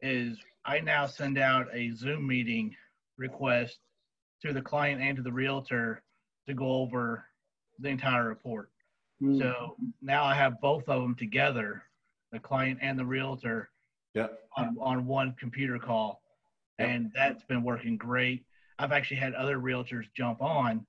[0.00, 2.74] is I now send out a Zoom meeting
[3.16, 3.78] request
[4.42, 6.02] to the client and to the realtor
[6.46, 7.24] to go over
[7.78, 8.70] the entire report.
[9.22, 9.38] Mm.
[9.38, 11.82] So now I have both of them together,
[12.32, 13.70] the client and the realtor,
[14.14, 14.38] Yep.
[14.56, 16.22] on, on one computer call.
[16.78, 16.88] Yep.
[16.88, 18.44] And that's been working great.
[18.78, 20.86] I've actually had other realtors jump on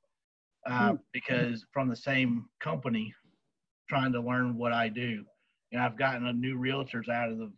[0.65, 0.95] uh, Hmm.
[1.11, 3.13] because from the same company
[3.87, 5.25] trying to learn what I do.
[5.71, 7.51] And I've gotten a new realtors out of the,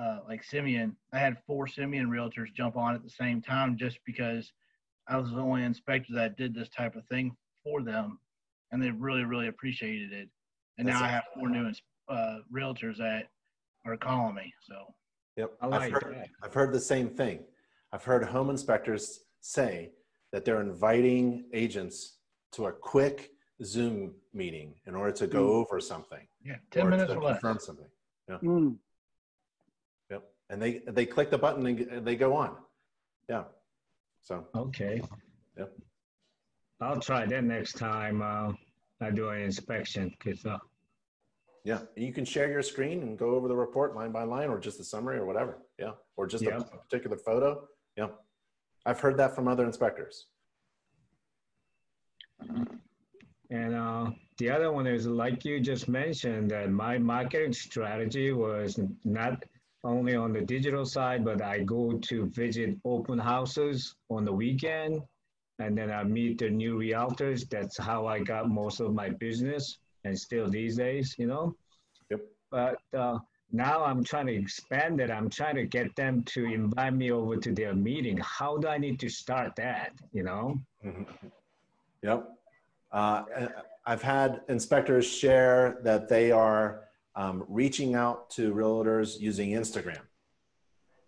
[0.00, 0.96] uh, like Simeon.
[1.12, 4.52] I had four Simeon realtors jump on at the same time just because
[5.08, 8.18] I was the only inspector that did this type of thing for them.
[8.70, 10.28] And they really, really appreciated it.
[10.78, 11.70] And now That's I have four new
[12.08, 13.28] uh, realtors that
[13.84, 14.52] are calling me.
[14.62, 14.74] So
[15.36, 15.52] Yep.
[15.60, 16.28] I I've like heard, that.
[16.42, 17.40] I've heard the same thing.
[17.92, 19.92] I've heard home inspectors say
[20.32, 22.18] that they're inviting agents
[22.52, 23.31] to a quick
[23.64, 25.54] Zoom meeting in order to go Mm.
[25.60, 26.26] over something.
[26.44, 27.32] yeah, 10 or minutes to or less.
[27.40, 27.90] confirm something.
[28.28, 28.78] Mm.
[30.10, 30.22] Yep.
[30.50, 32.56] And they they click the button and they go on.
[33.28, 33.44] Yeah.
[34.22, 35.02] So Okay.
[35.58, 35.72] Yep.
[36.80, 38.52] I'll try that next time uh,
[39.00, 40.58] I do an inspection because uh,
[41.64, 44.58] yeah, you can share your screen and go over the report line by line or
[44.58, 45.58] just a summary or whatever.
[45.78, 45.92] Yeah.
[46.16, 47.68] Or just a particular photo.
[47.96, 48.08] Yeah.
[48.86, 50.26] I've heard that from other inspectors.
[53.52, 58.80] And uh, the other one is like you just mentioned that my marketing strategy was
[59.04, 59.44] not
[59.84, 65.02] only on the digital side, but I go to visit open houses on the weekend
[65.58, 67.46] and then I meet the new realtors.
[67.46, 71.54] That's how I got most of my business and still these days, you know.
[72.08, 72.20] Yep.
[72.50, 73.18] But uh,
[73.52, 75.10] now I'm trying to expand it.
[75.10, 78.16] I'm trying to get them to invite me over to their meeting.
[78.16, 80.58] How do I need to start that, you know?
[80.82, 81.06] Mhm.
[82.02, 82.30] Yep.
[82.92, 83.24] Uh,
[83.86, 86.84] I've had inspectors share that they are
[87.16, 90.00] um, reaching out to realtors using Instagram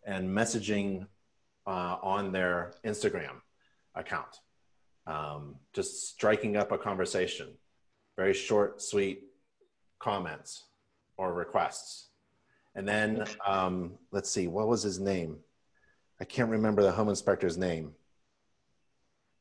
[0.06, 1.06] and messaging
[1.66, 3.40] uh, on their Instagram
[3.94, 4.40] account.
[5.06, 7.48] Um, just striking up a conversation,
[8.16, 9.24] very short, sweet
[9.98, 10.64] comments
[11.16, 12.08] or requests.
[12.74, 15.36] And then um, let's see, what was his name?
[16.20, 17.92] I can't remember the home inspector's name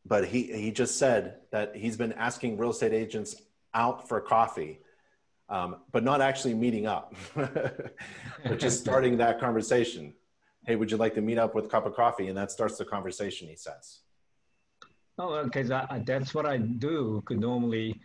[0.06, 3.36] but he he just said that he's been asking real estate agents
[3.74, 4.80] out for coffee,
[5.50, 10.14] um, but not actually meeting up, but just starting that conversation.
[10.66, 12.28] Hey, would you like to meet up with a cup of coffee?
[12.28, 13.48] And that starts the conversation.
[13.48, 14.00] He says.
[15.18, 18.00] Oh, because that's what I do could normally.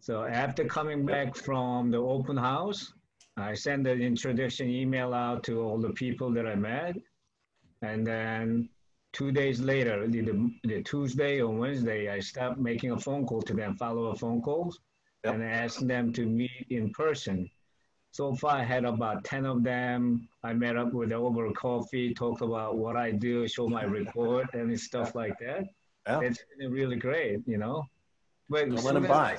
[0.00, 2.92] So after coming back from the open house,
[3.36, 6.96] I send an introduction email out to all the people that I met.
[7.82, 8.68] And then
[9.12, 10.22] two days later, the,
[10.64, 14.40] the, Tuesday or Wednesday, I stopped making a phone call to them, follow up phone
[14.42, 14.78] calls,
[15.24, 15.34] Yep.
[15.34, 17.48] and asked them to meet in person.
[18.10, 20.28] So far, I had about 10 of them.
[20.42, 24.52] I met up with them over coffee, talked about what I do, show my report
[24.52, 25.64] and stuff like that.
[26.06, 26.20] Yeah.
[26.20, 27.86] It's been really great, you know.
[28.50, 29.38] But Don't let soon buy.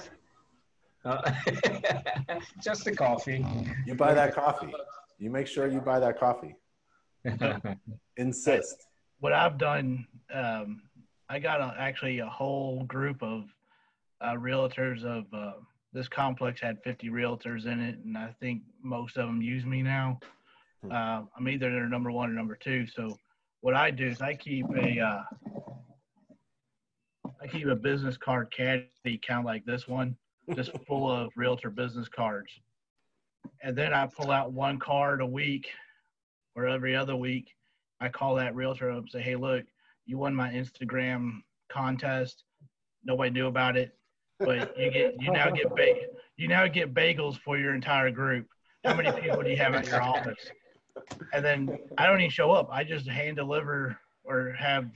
[1.05, 1.31] Uh,
[2.63, 3.45] just the coffee.
[3.85, 4.73] You buy that coffee.
[5.19, 6.55] You make sure you buy that coffee.
[8.17, 8.87] Insist.
[9.23, 10.81] What I've done, um,
[11.29, 13.45] I got a, actually a whole group of
[14.19, 15.53] uh, realtors of uh,
[15.93, 19.81] this complex had 50 realtors in it, and I think most of them use me
[19.81, 20.19] now.
[20.81, 20.91] Hmm.
[20.91, 22.85] Uh, I'm either their number one or number two.
[22.85, 23.17] So
[23.61, 25.21] what I do is I keep a uh,
[27.41, 30.17] I keep a business card caddy kind of like this one,
[30.53, 32.51] just full of realtor business cards,
[33.61, 35.69] and then I pull out one card a week
[36.57, 37.47] or every other week
[38.03, 39.63] I call that realtor up and say, hey, look,
[40.05, 42.43] you won my Instagram contest.
[43.05, 43.95] Nobody knew about it,
[44.39, 45.95] but you get you now get ba-
[46.35, 48.45] you now get bagels for your entire group.
[48.83, 50.51] How many people do you have at your office?
[51.31, 52.67] And then I don't even show up.
[52.69, 54.89] I just hand deliver or have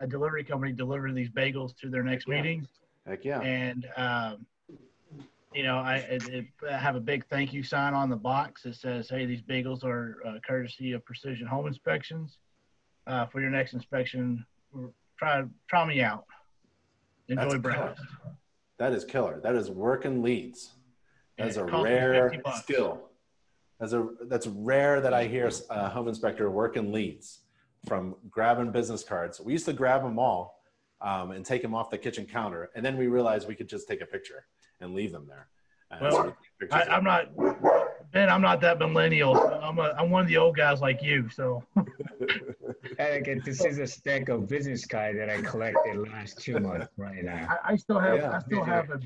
[0.00, 2.36] a delivery company deliver these bagels to their next Yeah.
[2.36, 2.68] meeting.
[3.06, 3.40] Heck yeah.
[3.40, 4.46] And um,
[5.54, 8.64] you know, I, it, it, I have a big thank you sign on the box
[8.64, 12.38] that says, "Hey, these bagels are uh, courtesy of Precision Home Inspections.
[13.06, 14.44] Uh, for your next inspection,
[15.16, 16.24] try try me out.
[17.28, 18.02] Enjoy That's breakfast."
[18.78, 19.40] That is killer.
[19.42, 20.72] That is working leads.
[21.38, 23.10] That's a it cost me rare skill.
[23.78, 27.40] That's a that's rare that I hear a home inspector working leads
[27.86, 29.40] from grabbing business cards.
[29.40, 30.62] We used to grab them all
[31.00, 33.86] um, and take them off the kitchen counter, and then we realized we could just
[33.86, 34.46] take a picture
[34.84, 35.48] and leave them there.
[35.90, 38.28] And Well, so we take pictures I, of I'm not Ben.
[38.28, 39.36] I'm not that millennial.
[39.36, 41.28] I'm a, I'm one of the old guys like you.
[41.28, 41.64] So
[42.98, 47.24] Eric, this is a stack of business cards that I collected last two months right
[47.24, 47.58] now.
[47.64, 48.30] I, I still have Yeah.
[48.36, 49.00] I still have a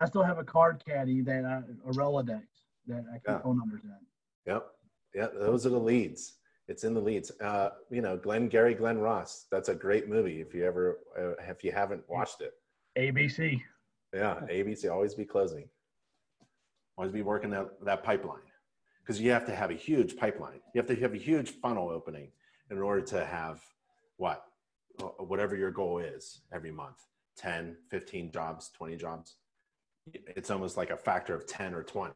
[0.00, 1.58] I still have a card caddy that I,
[1.88, 2.42] a Rolodex
[2.86, 3.38] that I keep Yeah.
[3.40, 4.52] phone numbers in.
[4.52, 4.66] Yep.
[5.14, 6.34] Yeah, those are the leads.
[6.66, 7.30] It's in the leads.
[7.40, 9.46] Uh, you know, Glenn Gary, Glen Ross.
[9.50, 10.40] That's a great movie.
[10.40, 12.52] If you ever, uh, if you haven't watched it,
[12.98, 13.60] ABC.
[14.14, 14.90] Yeah, ABC.
[14.90, 15.68] Always be closing.
[16.96, 18.48] Always be working that that pipeline,
[19.02, 20.60] because you have to have a huge pipeline.
[20.74, 22.28] You have to have a huge funnel opening
[22.70, 23.60] in order to have
[24.16, 24.46] what,
[25.02, 27.08] Uh, whatever your goal is every month.
[27.36, 29.36] 10, 15 jobs, 20 jobs.
[30.12, 32.14] It's almost like a factor of 10 or 20.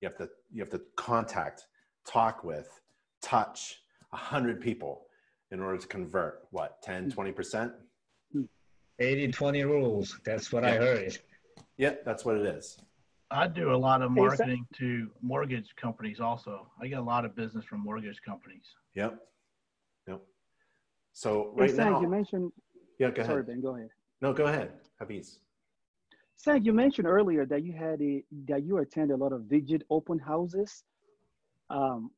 [0.00, 1.68] You have to you have to contact,
[2.04, 2.80] talk with,
[3.22, 5.06] touch a hundred people
[5.52, 7.32] in order to convert what 10 20
[9.00, 10.20] percent 80 20 rules.
[10.24, 10.78] That's what I Yeah.
[10.78, 11.18] heard.
[11.76, 12.78] yeah that's what it is
[13.30, 16.66] I do a lot of Hey, marketing to mortgage companies also.
[16.80, 18.66] I get a lot of business from mortgage companies.
[18.94, 19.12] yep
[20.08, 20.20] yep
[21.12, 22.52] so Hey, right Sang, now you mentioned.
[22.98, 23.60] yeah go Sorry, ahead Ben.
[23.60, 23.90] Go ahead.
[24.20, 25.38] no go ahead Hafiz.
[26.36, 29.82] Sang, you mentioned earlier that you had a that you attend a lot of Digit
[29.90, 30.84] open houses.
[31.68, 32.10] Um,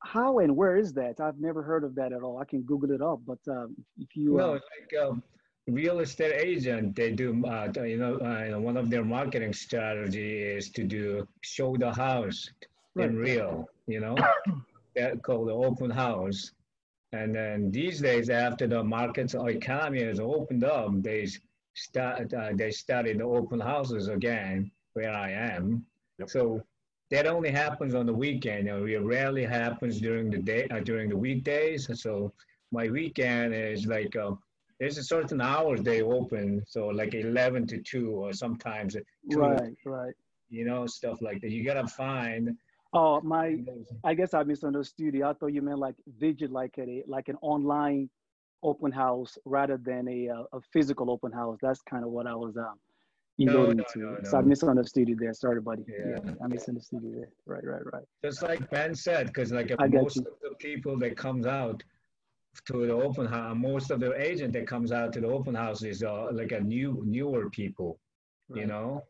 [0.00, 1.20] how and where is that?
[1.20, 2.38] I've never heard of that at all.
[2.38, 5.22] I can Google it up, but um, if you No, uh, like um,
[5.66, 10.70] real estate agent, they do, uh, you know, uh, one of their marketing strategy is
[10.70, 12.50] to do show the house
[12.94, 13.10] Right.
[13.10, 14.16] in real, you know,
[14.96, 16.52] that called the open house.
[17.12, 21.26] And then these days, after the markets or economy has opened up, they
[21.74, 25.84] start, uh, they started the open houses again where I am.
[26.18, 26.30] Yep.
[26.30, 26.62] So
[27.10, 28.66] that only happens on the weekend.
[28.66, 31.88] You know, it rarely happens during the day, uh, during the weekdays.
[32.00, 32.32] So
[32.72, 34.32] my weekend is like, uh,
[34.78, 36.62] there's a certain hours they open.
[36.66, 38.94] So like 11 to 2 or sometimes
[39.30, 40.14] 2, right, right.
[40.50, 41.50] you know, stuff like that.
[41.50, 42.56] You gotta find.
[42.92, 43.56] Oh, my.
[44.04, 45.24] I guess I misunderstood you.
[45.24, 48.08] I thought you meant like Digit, like a like an online
[48.62, 51.58] open house rather than a uh, a physical open house.
[51.62, 52.78] That's kind of what I was um
[53.38, 53.98] No, no, to.
[53.98, 55.34] no, So I misunderstood you there.
[55.34, 55.84] Sorry, buddy.
[55.88, 56.18] Yeah.
[56.24, 57.30] Yeah, I misunderstood you there.
[57.46, 58.04] Right, right, right.
[58.24, 61.82] Just like Ben said, because like most of the people that comes out
[62.64, 65.82] to the open house, most of the agent that comes out to the open house
[65.82, 67.98] is uh, like a new newer people,
[68.52, 69.02] you know,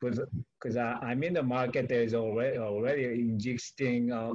[0.00, 0.20] because
[0.60, 1.88] because I'm in the market.
[1.88, 4.32] There's already already existing uh,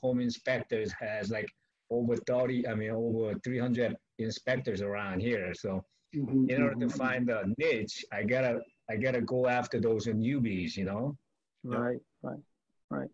[0.00, 1.48] home inspectors has like
[1.90, 5.52] over 30, I mean over 300 inspectors around here.
[5.54, 5.84] So
[6.14, 6.90] Mhm, in order to mhm.
[6.90, 8.60] find a niche, I gotta
[8.90, 11.16] I gotta go after those newbies, you know.
[11.70, 11.78] Yeah.
[11.78, 12.40] Right, right,
[12.90, 13.10] right.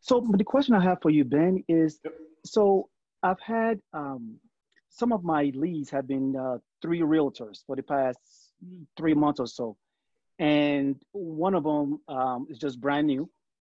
[0.00, 2.00] So the question I have for you, Ben, is
[2.44, 2.88] so
[3.22, 4.38] I've had um,
[4.88, 8.18] some of my leads have been uh, three realtors for the past
[8.96, 9.76] three months or so,
[10.38, 13.28] and one of them um, is just brand new,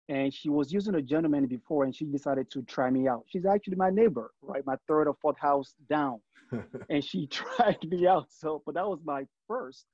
[0.09, 3.25] and she was using a gentleman before, and she decided to try me out.
[3.29, 6.21] She's actually my neighbor, right, my third or fourth house down,
[6.91, 8.27] and she tried me out.
[8.31, 9.87] So, but that was my first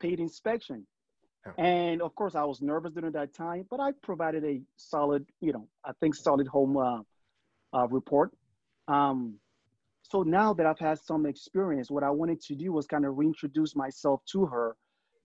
[0.00, 0.86] paid inspection.
[1.46, 1.64] Yeah.
[1.64, 5.52] And of course, I was nervous during that time, but I provided a solid, you
[5.52, 7.00] know, I think solid home uh,
[7.72, 8.32] uh, report.
[8.88, 9.38] Um,
[10.02, 13.18] so now that I've had some experience, what I wanted to do was kind of
[13.18, 14.76] reintroduce myself to her.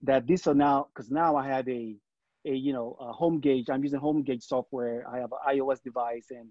[0.02, 1.96] That this are now, because now I have a,
[2.44, 3.70] a you know, a HomeGauge.
[3.70, 5.08] I'm using HomeGauge software.
[5.08, 6.50] I have an iOS device and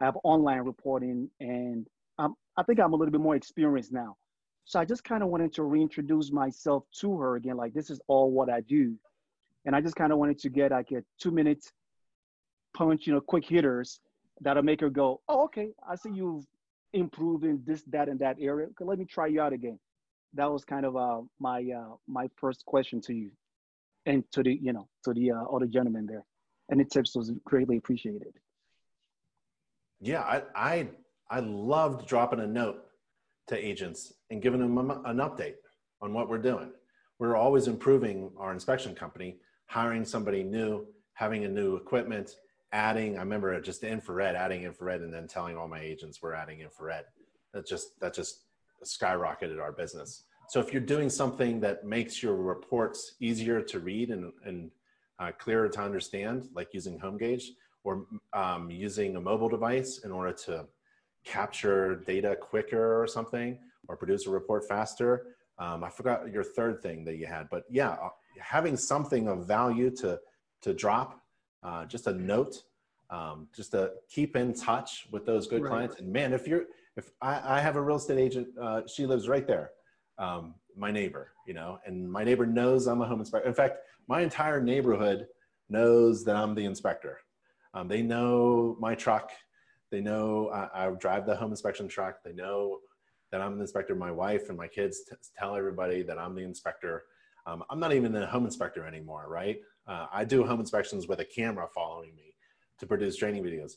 [0.00, 1.86] I have online reporting, and
[2.18, 4.16] um, I think I'm a little bit more experienced now.
[4.64, 7.56] So I just kind of wanted to reintroduce myself to her again.
[7.56, 8.94] Like this is all what I do,
[9.64, 11.64] and I just kind of wanted to get like a two minute
[12.74, 13.98] punch, you know, quick hitters
[14.40, 16.46] that'll make her go, "Oh, okay, I see you've
[16.92, 18.66] improved in this, that, and that area.
[18.68, 19.78] Okay, let me try you out again."
[20.34, 23.30] That was kind of uh, my uh, my first question to you,
[24.06, 26.24] and to the you know to the uh, other gentleman there.
[26.70, 28.32] Any tips was greatly appreciated.
[30.02, 30.88] yeah I, I
[31.30, 32.84] i loved dropping a note
[33.46, 35.54] to agents and giving them an update
[36.02, 36.72] on what we're doing
[37.18, 39.36] we're always improving our inspection company
[39.66, 42.36] hiring somebody new having a new equipment
[42.72, 46.60] adding i remember just infrared adding infrared and then telling all my agents we're adding
[46.60, 47.04] infrared.
[47.52, 48.44] That just that just
[48.84, 50.24] skyrocketed our business.
[50.48, 54.70] So if you're doing something that makes your reports easier to read and, and
[55.18, 57.44] uh, clearer to understand like using HomeGauge
[57.84, 60.66] or um, using a mobile device in order to
[61.24, 63.58] capture data quicker or something
[63.88, 67.62] or produce a report faster um, i forgot your third thing that you had but
[67.70, 68.08] yeah uh,
[68.40, 70.18] having something of value to
[70.60, 71.21] to drop
[71.62, 72.62] uh, just a note
[73.10, 75.70] um, just to keep in touch with those good Right.
[75.70, 76.64] clients and man if you're
[76.96, 79.70] if i, I have a real estate agent uh, she lives right there
[80.18, 83.78] um, my neighbor you know and my neighbor knows i'm a home inspector in fact
[84.08, 85.26] my entire neighborhood
[85.68, 87.18] knows that i'm the inspector
[87.74, 89.30] um, they know my truck.
[89.90, 92.22] They know I, I drive the home inspection truck.
[92.22, 92.80] They know
[93.30, 93.94] that I'm the inspector.
[93.94, 95.02] My wife and my kids
[95.38, 97.04] tell everybody that I'm the inspector.
[97.46, 99.60] Um, I'm not even a home inspector anymore, right?
[99.86, 102.34] Uh, I do home inspections with a camera following me
[102.78, 103.76] to produce training videos,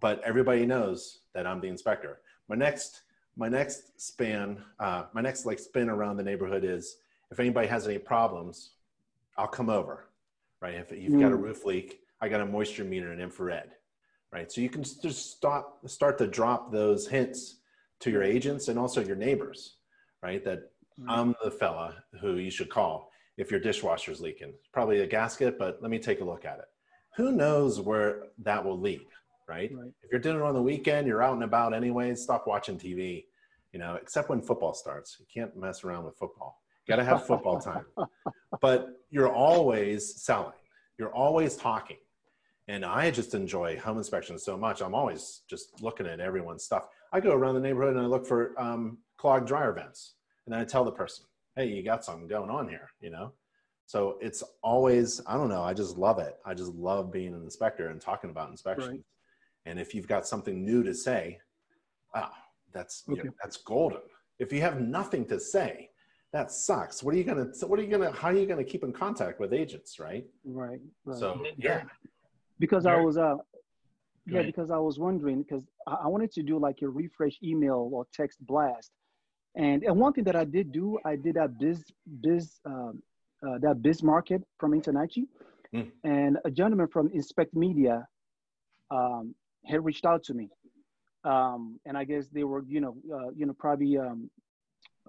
[0.00, 2.20] but everybody knows that I'm the inspector.
[2.48, 3.02] My next,
[3.36, 6.96] my next span, uh, my next like spin around the neighborhood is
[7.30, 8.70] if anybody has any problems,
[9.38, 10.08] I'll come over,
[10.60, 10.74] right?
[10.74, 13.70] If you've got a roof leak, I got a moisture meter and infrared,
[14.32, 14.50] right?
[14.50, 17.56] So you can just stop, start to drop those hints
[18.00, 19.76] to your agents and also your neighbors,
[20.22, 20.42] right?
[20.44, 20.70] That
[21.08, 24.54] I'm the fella who you should call if your dishwasher's leaking.
[24.72, 26.64] Probably a gasket, but let me take a look at it.
[27.16, 29.06] Who knows where that will lead,
[29.48, 29.70] right?
[29.74, 29.90] Right.
[30.02, 33.24] If you're doing it on the weekend, you're out and about anyways, stop watching TV,
[33.72, 35.16] you know, except when football starts.
[35.18, 36.60] You can't mess around with football.
[36.86, 37.84] You got to have football time.
[38.62, 40.54] But you're always selling,
[40.98, 41.98] you're always talking.
[42.68, 44.80] And I just enjoy home inspections so much.
[44.80, 46.88] I'm always just looking at everyone's stuff.
[47.12, 50.14] I go around the neighborhood and I look for um, clogged dryer vents.
[50.46, 51.24] And then I tell the person,
[51.56, 53.32] hey, you got something going on here, you know?
[53.86, 56.36] So it's always, I don't know, I just love it.
[56.44, 58.88] I just love being an inspector and talking about inspections.
[58.88, 59.04] Right.
[59.64, 61.38] And if you've got something new to say,
[62.14, 62.30] wow,
[62.72, 64.00] that's you know, that's golden.
[64.38, 65.90] If you have nothing to say,
[66.32, 67.02] that sucks.
[67.02, 67.46] What are you gonna?
[67.66, 68.12] What are you gonna?
[68.12, 70.26] How are you gonna keep in contact with agents, right?
[70.44, 70.80] Right.
[71.04, 71.18] right.
[71.18, 71.82] So yeah,
[72.58, 73.36] because I was uh
[74.26, 77.88] yeah because I was wondering because I, I wanted to do like a refresh email
[77.92, 78.90] or text blast,
[79.56, 81.84] and and one thing that I did do I did that biz
[82.20, 83.02] biz um,
[83.46, 85.26] uh, that biz market from InterNACHI,
[85.74, 85.90] Mm.
[86.04, 88.06] and a gentleman from Inspect Media
[88.92, 89.34] um,
[89.66, 90.48] had reached out to me,
[91.24, 94.30] um, and I guess they were you know uh, you know probably um,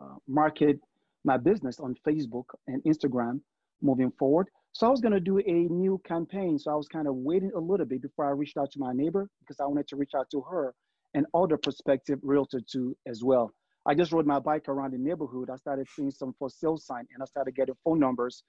[0.02, 0.80] uh, market
[1.24, 3.39] my business on Facebook and Instagram
[3.82, 4.48] moving forward.
[4.72, 6.58] So I was gonna do a new campaign.
[6.58, 8.93] So I was kind of waiting a little bit before I reached out to my
[8.93, 10.74] neighbor because I wanted to reach out to her
[11.14, 13.54] and other prospective realtor too as well.
[13.88, 15.49] I just rode my bike around the neighborhood.
[15.49, 18.43] I started seeing some for sale sign and I started getting phone numbers.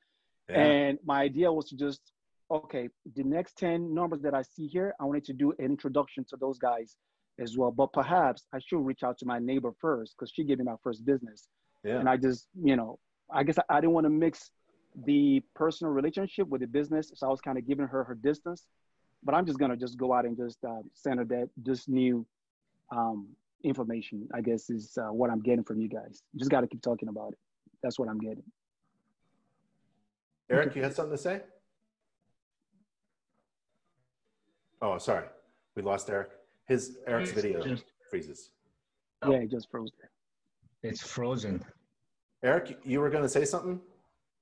[0.49, 0.61] yeah.
[0.61, 2.01] And my idea was to just,
[2.51, 6.25] okay, the next 10 numbers that I see here, I wanted to do an introduction
[6.31, 6.97] to those guys
[7.39, 7.71] as well.
[7.71, 10.77] But perhaps I should reach out to my neighbor first because she gave me my
[10.83, 11.49] first business
[11.85, 11.99] yeah.
[11.99, 12.99] and I just, you know,
[13.31, 14.51] I guess I, I didn't want to mix
[15.05, 18.67] the personal relationship with the business, so I was kind of giving her her distance.
[19.23, 22.27] But I'm just gonna just go out and just uh, send her that this new
[22.91, 23.29] um,
[23.65, 24.29] information.
[24.35, 26.23] I guess is uh, what I'm getting from you guys.
[26.37, 27.39] Just got to keep talking about it.
[27.83, 28.43] That's what I'm getting.
[30.51, 31.43] Eric, you had something to say?
[34.81, 35.27] Oh, sorry,
[35.75, 36.31] we lost Eric.
[36.67, 38.51] His Eric's video Just- freezes.
[39.23, 39.33] Oh.
[39.33, 40.11] Yeah, it just froze there.
[40.89, 41.65] It's frozen.
[42.45, 43.81] Eric, you were going to say something?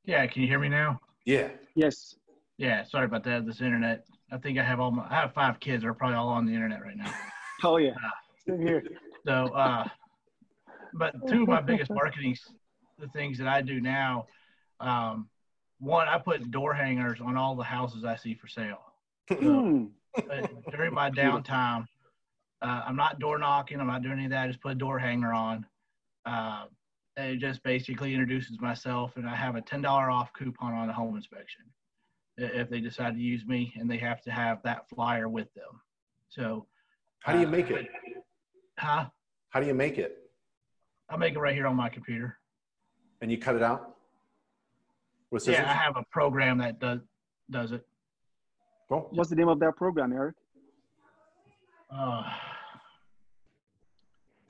[0.05, 1.01] Yeah, can you hear me now?
[1.25, 1.49] Yeah.
[1.75, 2.17] Yes.
[2.59, 3.47] Yeah, sorry about that.
[3.47, 4.05] This internet.
[4.31, 5.07] I think I have all my.
[5.09, 5.83] I have five kids.
[5.83, 7.13] They're probably all on the internet right now.
[7.65, 7.95] Oh yeah.
[8.47, 8.83] Same here.
[9.27, 9.85] So, uh,
[10.93, 12.37] but two of my biggest marketing,
[12.99, 14.27] the things that I do now,
[14.81, 15.29] um,
[15.81, 18.81] one, I put door hangers on all the houses I see for sale.
[19.31, 19.85] So, Hmm.
[20.71, 21.87] during my downtime,
[22.63, 23.81] uh, I'm not door knocking.
[23.81, 24.45] I'm not doing any of that.
[24.45, 25.67] I just put a door hanger on.
[26.25, 26.67] Uh,
[27.17, 30.89] and it just basically introduces myself, and I have a ten dollar off coupon on
[30.89, 31.63] a home inspection
[32.39, 35.81] if they decide to use me, and they have to have that flyer with them.
[36.29, 36.67] So,
[37.21, 37.87] How do you uh, make it?
[38.79, 39.07] Huh?
[39.51, 40.19] How do you make it?
[41.09, 42.39] I make it right here on my computer.
[43.21, 43.97] And you cut it out
[45.31, 45.61] with scissors?
[45.65, 47.01] Yeah, I have a program that does
[47.51, 47.87] does it.
[48.89, 49.09] Cool.
[49.13, 50.35] What's the name of that program, Eric?
[51.91, 52.25] Uh,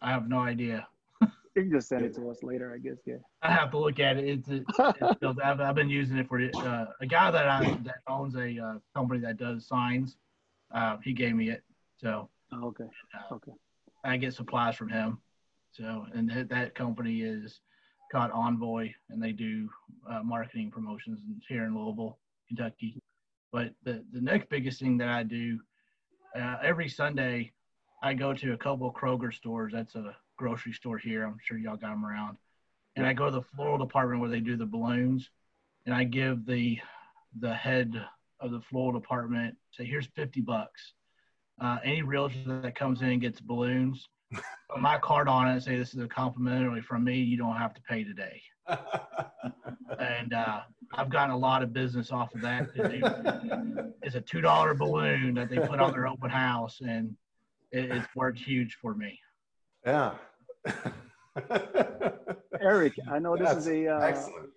[0.01, 0.87] I have no idea.
[1.57, 2.99] You can just send it to us later, I guess.
[3.07, 3.15] Yeah.
[3.41, 4.27] I have to look at it.
[4.29, 7.79] It's, it's, it's built- I've, I've been using it for uh, a guy that I
[7.85, 10.19] that owns a uh, company that does signs.
[10.75, 11.63] Uh, he gave me it,
[11.97, 12.85] so Oh, okay.
[13.15, 13.53] uh, Okay.
[14.07, 15.19] I get supplies from him.
[15.73, 17.61] So, and that, that company is
[18.11, 19.69] called Envoy, and they do
[20.09, 23.03] uh, marketing promotions here in Louisville, Kentucky.
[23.53, 25.59] But the the next biggest thing that I do
[26.39, 27.53] uh, every Sunday,
[28.03, 29.73] I go to a couple of Kroger stores.
[29.75, 31.25] That's a grocery store here.
[31.25, 32.37] I'm sure y'all got them around.
[32.97, 35.29] And I go to the floral department where they do the balloons,
[35.85, 36.79] and I give the
[37.41, 37.93] the head
[38.41, 40.93] of the floral department say, "Here's 50 bucks."
[41.61, 45.63] Uh, any realtor that comes in and gets balloons, put my card on it and
[45.63, 47.17] say, "This is a complimentary from me.
[47.17, 48.43] You don't have to pay today."
[49.99, 50.61] And uh,
[50.93, 52.69] I've gotten a lot of business off of that.
[54.03, 57.17] It's a two dollar balloon that they put on their open house, and
[57.73, 59.19] it, it's worked huge for me.
[59.87, 60.15] yeah.
[62.61, 63.89] Eric, I know this That's is a.
[63.89, 64.51] Uh, Excellent.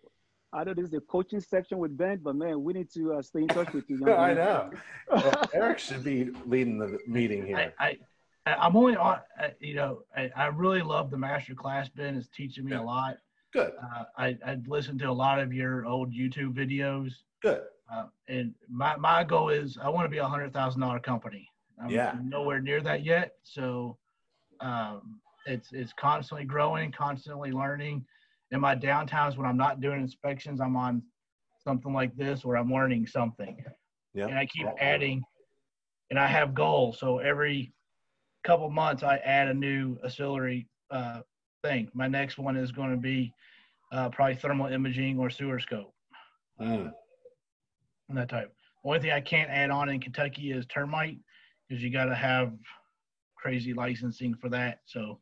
[0.52, 3.22] I know this is a coaching section with Ben, but man, we need to uh,
[3.22, 3.98] stay in touch with you.
[4.00, 4.72] young I know.
[5.12, 7.74] Well, Eric should be leading the meeting here.
[7.80, 7.98] I
[8.46, 9.20] I'm only on.
[9.42, 11.88] uh, You know, I, I really love the master class.
[11.90, 13.18] Ben is teaching me a lot.
[13.54, 13.74] Good.
[13.82, 17.62] Uh, I I listened to a lot of your old YouTube videos, Good.
[17.92, 21.48] uh, and my my goal is I want to be a hundred thousand dollar company.
[21.82, 22.16] I'm Yeah.
[22.24, 23.34] nowhere near that yet.
[23.44, 23.98] So
[24.62, 28.06] um, it's it's constantly growing, constantly learning.
[28.52, 31.04] In my downtimes when I'm not doing inspections, I'm on
[31.64, 33.64] something like this where I'm learning something.
[34.14, 34.28] Yeah.
[34.28, 35.22] And I keep adding,
[36.10, 37.00] and I have goals.
[37.00, 37.74] So every
[38.44, 41.22] couple months I add a new auxiliary uh,
[41.64, 41.90] thing.
[41.94, 43.34] My next one is going to be
[43.92, 45.94] uh, probably thermal imaging or sewer scope
[46.60, 46.92] Mm.
[48.10, 48.54] and that type.
[48.84, 51.20] Only thing I can't add on in Kentucky is termite
[51.68, 52.54] because you got to have
[53.38, 54.80] crazy licensing for that.
[54.86, 55.22] So,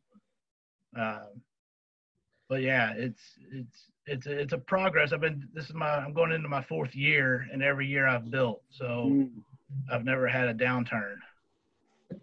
[0.96, 1.42] um,
[2.48, 3.22] but yeah, it's
[3.52, 5.12] it's it's a, it's a progress.
[5.12, 8.30] I've been this is my I'm going into my fourth year, and every year I've
[8.30, 8.62] built.
[8.70, 9.30] So Mm.
[9.92, 11.16] I've never had a downturn.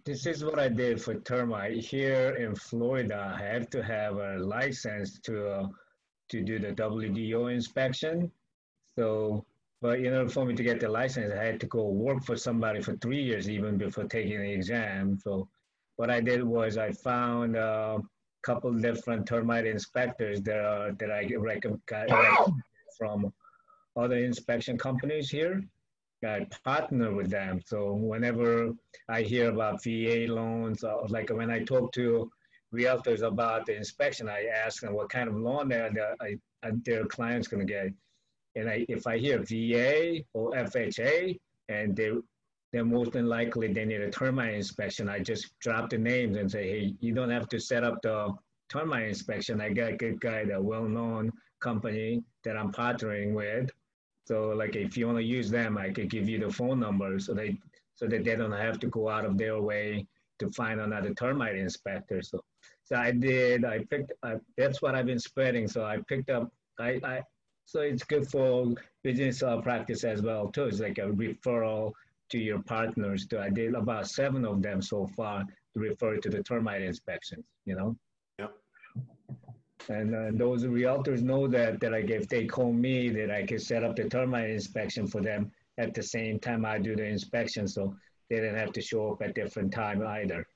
[0.04, 1.78] This is what I did for termite.
[1.78, 5.68] Here in Florida, I have to have a license to, uh,
[6.30, 8.32] to do the WDO inspection.
[8.98, 9.46] So,
[9.82, 12.36] but in order for me to get the license, I had to go work for
[12.36, 15.20] somebody for three years even before taking the exam.
[15.20, 15.48] So
[15.98, 18.00] what I did was I found a
[18.46, 21.82] couple different termite inspectors that are, that I recommend
[22.98, 23.34] from
[23.98, 25.64] other inspection companies here.
[26.24, 27.62] I partner with them.
[27.66, 28.74] So whenever
[29.10, 32.32] I hear about VA loans, or like when I talk to
[32.74, 36.16] realtors about the inspection, I ask them what kind of loan they're, they're,
[36.64, 37.90] uh, their client's gonna get.
[38.56, 41.38] And I, if I hear VA or FHA,
[41.70, 42.12] and they,
[42.74, 46.50] then most than likely they need a termite inspection, I just drop the names and
[46.50, 48.34] say, hey, you don't have to set up the
[48.70, 49.62] termite inspection.
[49.62, 53.70] I got a good guy, the well-known company that I'm partnering with.
[54.28, 57.20] So like if you want to use them, I could give you the phone number
[57.20, 57.58] so they
[57.96, 60.06] so that they don't have to go out of their way
[60.40, 62.22] to find another termite inspector.
[62.22, 62.40] So
[62.84, 63.66] so I did.
[63.66, 64.12] I picked.
[64.24, 65.68] I, that's what I've been spreading.
[65.68, 66.52] So I picked up.
[66.80, 67.22] I, I
[67.66, 70.66] so it's good for business uh, practice as well too.
[70.66, 71.94] It's like a referral
[72.30, 73.26] to your partners.
[73.28, 73.40] Too.
[73.40, 77.46] I did about seven of them so far to refer to the termite inspections.
[77.66, 77.96] You know.
[78.40, 78.54] Yep.
[79.90, 83.60] And uh, those realtors know that, that like if they call me, that I can
[83.60, 87.68] set up the termite inspection for them at the same time I do the inspection,
[87.68, 87.96] so
[88.30, 90.48] they don't have to show up at different time either.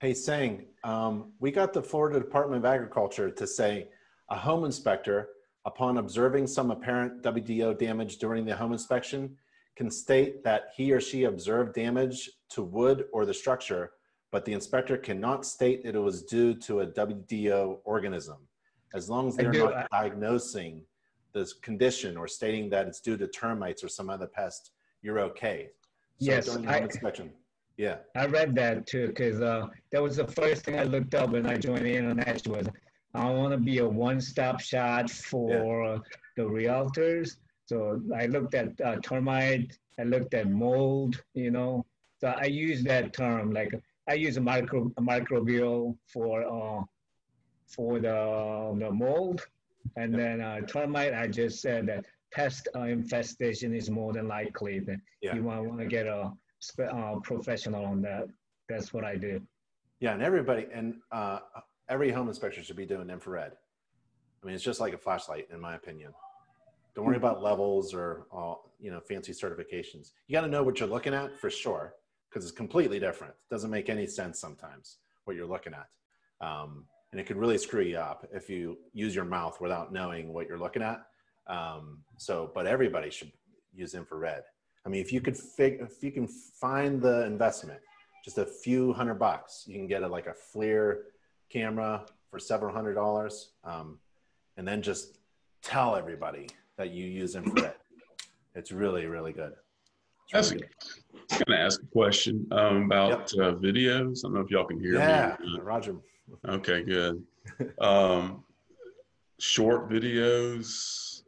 [0.00, 3.88] Hey, Sang, um, we got the Florida Department of Agriculture to say
[4.28, 5.30] a home inspector,
[5.64, 9.36] upon observing some apparent WDO damage during the home inspection,
[9.76, 13.92] can state that he or she observed damage to wood or the structure,
[14.32, 18.38] but the inspector cannot state that it was due to a WDO organism.
[18.94, 20.82] As long as they're do- not diagnosing
[21.34, 24.72] this condition or stating that it's due to termites or some other pest,
[25.02, 25.68] you're okay.
[26.18, 27.30] So Yes, I- inspection.
[27.76, 27.98] Yeah.
[28.16, 31.44] I read that too, because uh, that was the first thing I looked up when
[31.44, 32.66] I joined the InterNACHI was
[33.12, 36.02] I want to be a one-stop shop for
[36.36, 37.36] the realtors.
[37.66, 41.84] So I looked at uh, termite, I looked at mold, you know.
[42.20, 43.74] So I use that term, like
[44.08, 46.82] I use a micro a microbial for uh,
[47.66, 49.44] for the the mold,
[49.96, 51.12] and then uh, termite.
[51.12, 55.34] I just said that pest uh, infestation is more than likely that Yeah.
[55.34, 56.32] you want want to get a
[56.82, 58.28] uh, professional on that.
[58.68, 59.40] That's what I do.
[60.00, 61.40] Yeah, and everybody and uh,
[61.88, 63.52] every home inspector should be doing infrared.
[64.42, 66.12] I mean, it's just like a flashlight, in my opinion.
[66.96, 70.12] Don't worry about levels or all you know fancy certifications.
[70.26, 71.94] You got to know what you're looking at for sure,
[72.28, 73.34] because it's completely different.
[73.34, 75.88] It doesn't make any sense sometimes what you're looking at,
[76.46, 80.32] um, and it could really screw you up if you use your mouth without knowing
[80.32, 81.02] what you're looking at.
[81.48, 83.30] Um, so, but everybody should
[83.74, 84.44] use infrared.
[84.86, 87.80] I mean, if you could fig- if you can find the investment,
[88.24, 91.00] just a few hundred bucks, you can get a, like a FLIR
[91.50, 93.98] camera for several hundred dollars, um,
[94.56, 95.18] and then just
[95.62, 97.74] tell everybody that you use infrared.
[98.54, 99.52] It's really, really good.
[99.52, 104.20] It's That's really I was going to ask a question um, about uh, videos.
[104.20, 105.00] I don't know if y'all can hear good.
[105.00, 105.58] yeah, me.
[105.60, 105.96] Roger.
[106.48, 107.22] Okay, good.
[107.80, 108.42] Um,
[109.38, 111.22] short videos,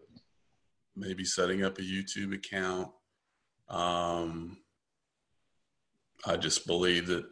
[0.97, 2.91] maybe setting up a YouTube account.
[3.69, 4.59] Um,
[6.27, 7.25] I just believe that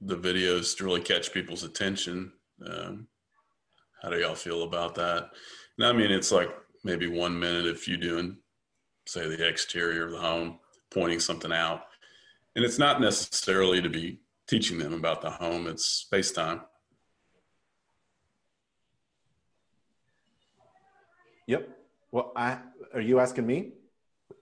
[0.00, 2.32] the videos to really catch people's attention.
[2.66, 3.06] Um,
[4.02, 5.30] how do y'all feel about that?
[5.78, 6.50] And I mean, it's like
[6.84, 8.36] maybe one minute if you're doing,
[9.06, 10.58] say, the exterior of the home,
[10.90, 11.86] pointing something out.
[12.54, 16.60] And it's not necessarily to be teaching them about the home, it's space time.
[21.46, 21.68] Yep.
[22.12, 22.58] Well, I
[22.94, 23.72] are you asking me,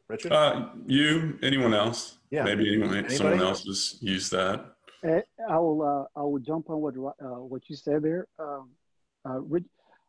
[0.09, 0.33] Richard?
[0.33, 2.19] Uh, you, anyone else?
[2.31, 2.45] Yeah.
[2.45, 4.67] Maybe anyone, someone else just use that.
[5.05, 8.29] Eh, I will uh, I will jump on what uh, what you said there.
[8.39, 8.71] Um,
[9.29, 9.65] uh, Rich,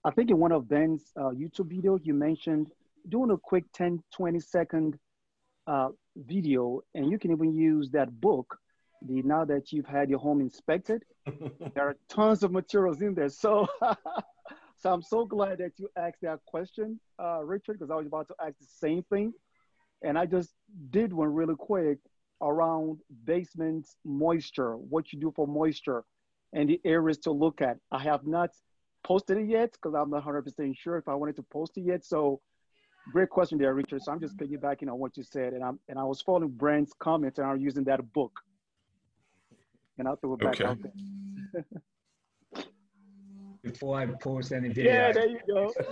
[0.05, 2.71] I think in one of Ben's uh, YouTube videos, you mentioned
[3.07, 4.99] doing a quick 10, 20 second
[5.65, 8.57] uh, video, and you can even use that book.
[9.05, 13.29] The now that you've had your home inspected, there are tons of materials in there.
[13.29, 13.67] So,
[14.77, 18.27] so I'm so glad that you asked that question, uh, Richard, because I was about
[18.27, 19.33] to ask the same thing,
[20.01, 20.53] and I just
[20.89, 21.99] did one really quick
[22.41, 26.03] around basement moisture, what you do for moisture,
[26.51, 27.77] and the areas to look at.
[27.89, 28.51] I have not
[29.03, 32.05] posted it yet because I'm not 100% sure if I wanted to post it yet.
[32.05, 32.41] So
[33.11, 34.01] great question there, Richard.
[34.01, 35.53] So I'm just piggybacking on what you said.
[35.53, 38.31] And I'm and I was following Brent's comments and I'm using that book.
[39.97, 40.65] And I'll throw it back Okay.
[40.65, 41.65] out there.
[43.63, 45.73] Before I post any video, Yeah, there you go.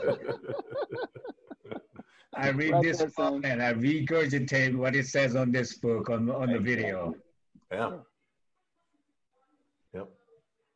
[2.35, 6.09] I read Right this there, book and I regurgitate what it says on this book
[6.09, 7.13] on, on the video.
[7.71, 7.97] Yeah.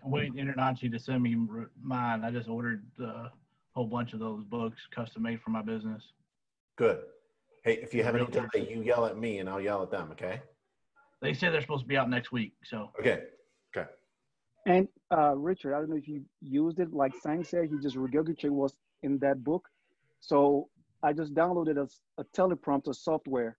[0.06, 0.08] Yep.
[0.08, 1.36] I'm waiting InterNACHI to send me
[1.82, 2.24] mine.
[2.24, 3.32] I just ordered a
[3.74, 6.03] whole bunch of those books custom made for my business.
[6.78, 6.99] Good.
[7.64, 10.10] Hey, if you have any delay, you yell at me and I'll yell at them.
[10.12, 10.41] Okay.
[11.22, 12.53] They said they're supposed to be out next week.
[12.64, 13.24] So Okay.
[13.76, 13.89] Okay.
[14.68, 16.93] And uh, Richard, I don't know if you used it.
[16.93, 19.68] Like Sang said, he just regurgitated what's in that book.
[20.20, 20.70] So
[21.03, 21.88] I just downloaded a,
[22.22, 23.58] a teleprompter software,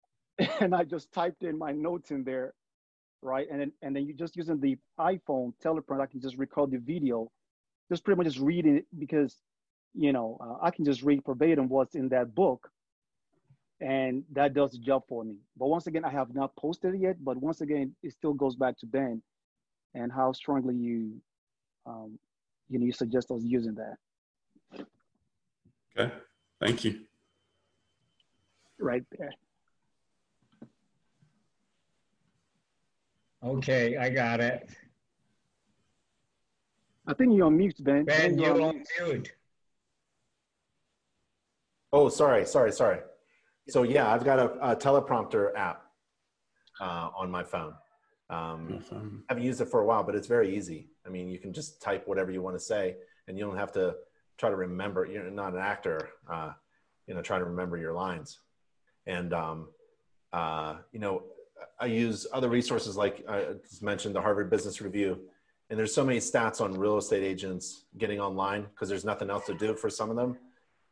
[0.60, 2.54] and I just typed in my notes in there,
[3.22, 3.46] right?
[3.50, 6.78] And then and then you just using the iPhone teleprompter, I can just record the
[6.78, 7.30] video,
[7.90, 9.36] just pretty much just reading it because,
[9.94, 12.70] you know, uh, I can just read verbatim what's in that book,
[13.80, 15.36] and that does the job for me.
[15.56, 17.24] But once again, I have not posted it yet.
[17.24, 19.22] But once again, it still goes back to Ben
[19.94, 21.20] and how strongly you
[21.86, 22.18] um,
[22.68, 23.96] you know you suggest us using that
[25.98, 26.14] Okay.
[26.60, 27.00] Thank you.
[28.78, 29.32] right there
[33.42, 34.68] Okay, I got it.
[37.06, 39.32] i think you're on mute ben Ben, you're you're on on mute.
[41.92, 43.00] Oh, sorry, sorry, sorry.
[43.68, 45.82] So yeah, I've got a, a teleprompter app
[46.80, 47.74] uh, on my phone.
[48.28, 50.90] Um, Um, haven't used it for a while, but it's very easy.
[51.04, 53.72] I mean, you can just type whatever you want to say, and you don't have
[53.72, 53.96] to
[54.38, 55.04] try to remember.
[55.04, 56.52] You're not an actor, uh,
[57.06, 58.38] you know, trying to remember your lines.
[59.06, 59.68] And um,
[60.32, 61.24] uh, you know,
[61.78, 65.18] I use other resources like I just mentioned, the Harvard Business Review.
[65.68, 69.46] And there's so many stats on real estate agents getting online because there's nothing else
[69.46, 70.36] to do for some of them.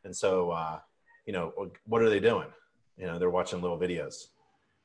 [0.05, 0.79] And so, uh,
[1.25, 1.53] you know,
[1.85, 2.47] what are they doing?
[2.97, 4.27] You know, they're watching little videos.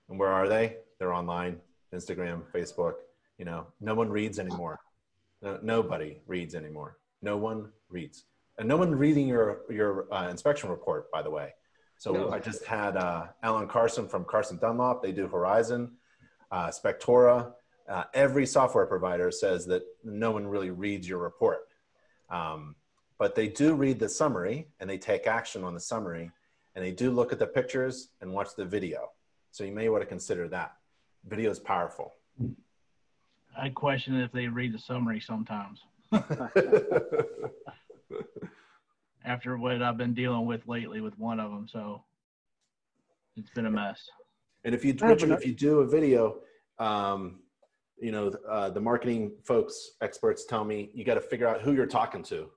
[0.09, 0.77] And where are they?
[0.99, 1.61] They're online,
[1.95, 2.95] Instagram, Facebook.
[3.39, 4.81] You know, no one reads anymore.
[5.43, 6.99] No, nobody reads anymore.
[7.23, 8.25] No one reads,
[8.59, 11.11] and no one reading your your uh, inspection report.
[11.11, 11.55] By the way,
[12.05, 12.31] so No.
[12.31, 15.03] I just had uh, Alan Carson from Carson Dunlop.
[15.03, 15.93] They do Horizon,
[16.53, 17.53] uh, Spectora.
[17.89, 21.61] Uh, every software provider says that no one really reads your report,
[22.29, 22.75] um,
[23.17, 26.31] but they do read the summary and they take action on the summary,
[26.75, 29.09] and they do look at the pictures and watch the video.
[29.51, 30.75] So you may want to consider that.
[31.27, 32.13] Video is powerful.
[33.59, 35.81] I question if they read the summary sometimes
[39.25, 41.67] after what I've been dealing with lately with one of them.
[41.69, 42.03] So
[43.37, 44.03] it's been a mess.
[44.65, 46.41] And if you, Richard, if you do a video,
[46.79, 47.41] um,
[47.99, 51.73] you know, uh, the marketing folks, experts tell me you got to figure out who
[51.73, 52.51] you're talking to.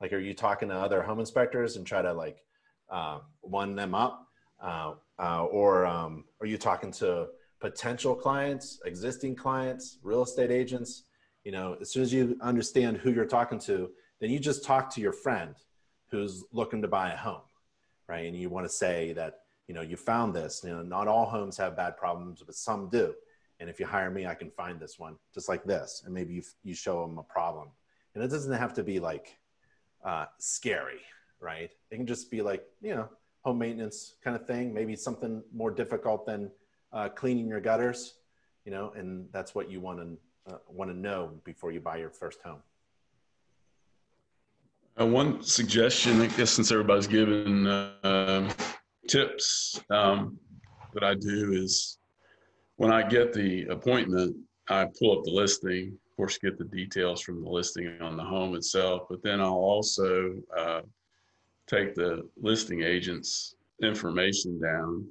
[0.00, 2.42] Like, are you talking to other home inspectors and try to like
[2.90, 4.26] uh, one them up,
[4.62, 7.28] uh, uh, or um, are you talking to
[7.60, 11.04] potential clients, existing clients, real estate agents?
[11.44, 13.90] You know, as soon as you understand who you're talking to,
[14.20, 15.54] then you just talk to your friend
[16.10, 17.42] who's looking to buy a home,
[18.08, 18.26] right?
[18.26, 20.62] And you want to say that you know you found this.
[20.64, 23.14] You know, not all homes have bad problems, but some do.
[23.60, 26.34] And if you hire me, I can find this one just like this, and maybe
[26.34, 27.68] you you show them a problem.
[28.14, 29.38] And it doesn't have to be like
[30.04, 31.00] uh, scary,
[31.40, 31.70] right?
[31.90, 33.08] It can just be like you know
[33.42, 34.74] home maintenance kind of thing.
[34.74, 36.50] Maybe something more difficult than
[36.92, 38.14] uh, cleaning your gutters,
[38.64, 41.96] you know, and that's what you want to uh, want to know before you buy
[41.96, 42.62] your first home.
[44.98, 48.52] Uh, one suggestion, I guess, since everybody's given uh,
[49.08, 50.38] tips um,
[50.94, 51.98] that I do is
[52.76, 54.36] when I get the appointment,
[54.68, 55.98] I pull up the listing.
[56.10, 59.52] Of course, get the details from the listing on the home itself, but then I'll
[59.52, 60.80] also uh,
[61.66, 65.06] take the listing agent's information down,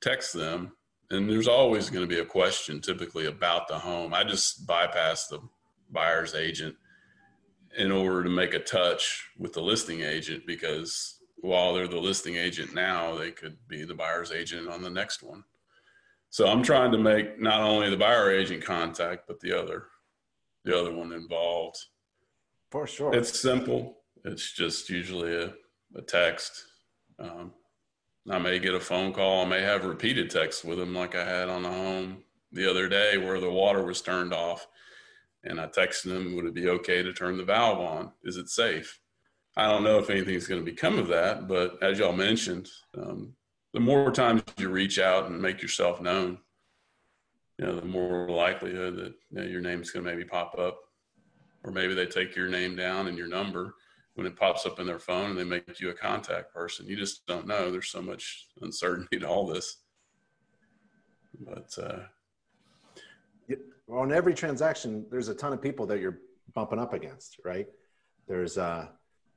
[0.00, 0.72] text them,
[1.10, 4.12] and there's always going to be a question typically about the home.
[4.12, 5.40] I just bypass the
[5.90, 6.76] buyer's agent
[7.78, 12.36] in order to make a touch with the listing agent because while they're the listing
[12.36, 15.44] agent now, they could be the buyer's agent on the next one.
[16.30, 19.86] So I'm trying to make not only the buyer agent contact, but the other,
[20.64, 21.78] the other one involved.
[22.70, 23.14] For sure.
[23.14, 23.98] It's simple.
[24.24, 25.54] it's just usually a,
[25.94, 26.64] a text.
[27.18, 27.52] Um,
[28.28, 29.44] I may get a phone call.
[29.44, 32.88] I may have repeated texts with them, like I had on the home the other
[32.88, 34.66] day where the water was turned off.
[35.44, 38.12] And I texted them, would it be okay to turn the valve on?
[38.24, 39.00] Is it safe?
[39.56, 43.34] I don't know if anything's going to become of that, but as y'all mentioned, um,
[43.74, 46.38] the more times you reach out and make yourself known,
[47.58, 50.78] you know, the more likelihood that you know, your name's going to maybe pop up,
[51.64, 53.74] or maybe they take your name down and your number
[54.14, 56.86] when it pops up in their phone and they make you a contact person.
[56.86, 57.70] You just don't know.
[57.70, 59.78] There's so much uncertainty to all this.
[61.40, 61.98] But uh,
[63.90, 66.20] on every transaction, there's a ton of people that you're
[66.54, 67.66] bumping up against, right?
[68.26, 68.90] There's a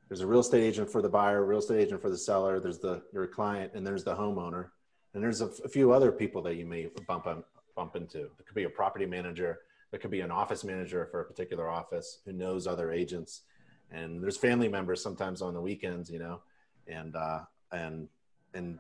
[0.08, 2.60] there's a real estate agent for the buyer, real estate agent for the seller.
[2.60, 4.68] There's the your client, and there's the homeowner,
[5.14, 8.24] and there's a, a few other people that you may bump up, bump into.
[8.24, 9.60] It could be a property manager.
[9.90, 13.44] There could be an office manager for a particular office who knows other agents,
[13.90, 16.42] and there's family members sometimes on the weekends, you know,
[16.88, 17.40] and uh,
[17.72, 18.10] and
[18.54, 18.80] and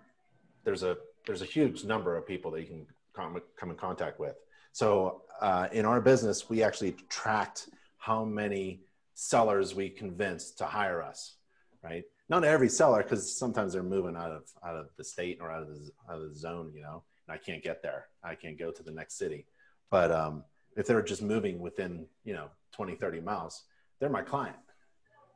[0.63, 4.19] there's a there's a huge number of people that you can come, come in contact
[4.19, 4.35] with.
[4.71, 8.81] So uh, in our business, we actually tracked how many
[9.13, 11.35] sellers we convinced to hire us,
[11.83, 12.03] right?
[12.29, 15.63] Not every seller, because sometimes they're moving out of out of the state or out
[15.63, 18.07] of the out of the zone, you know, and I can't get there.
[18.23, 19.45] I can't go to the next city.
[19.89, 20.43] But um,
[20.77, 23.63] if they're just moving within, you know, 20, 30 miles,
[23.99, 24.55] they're my client.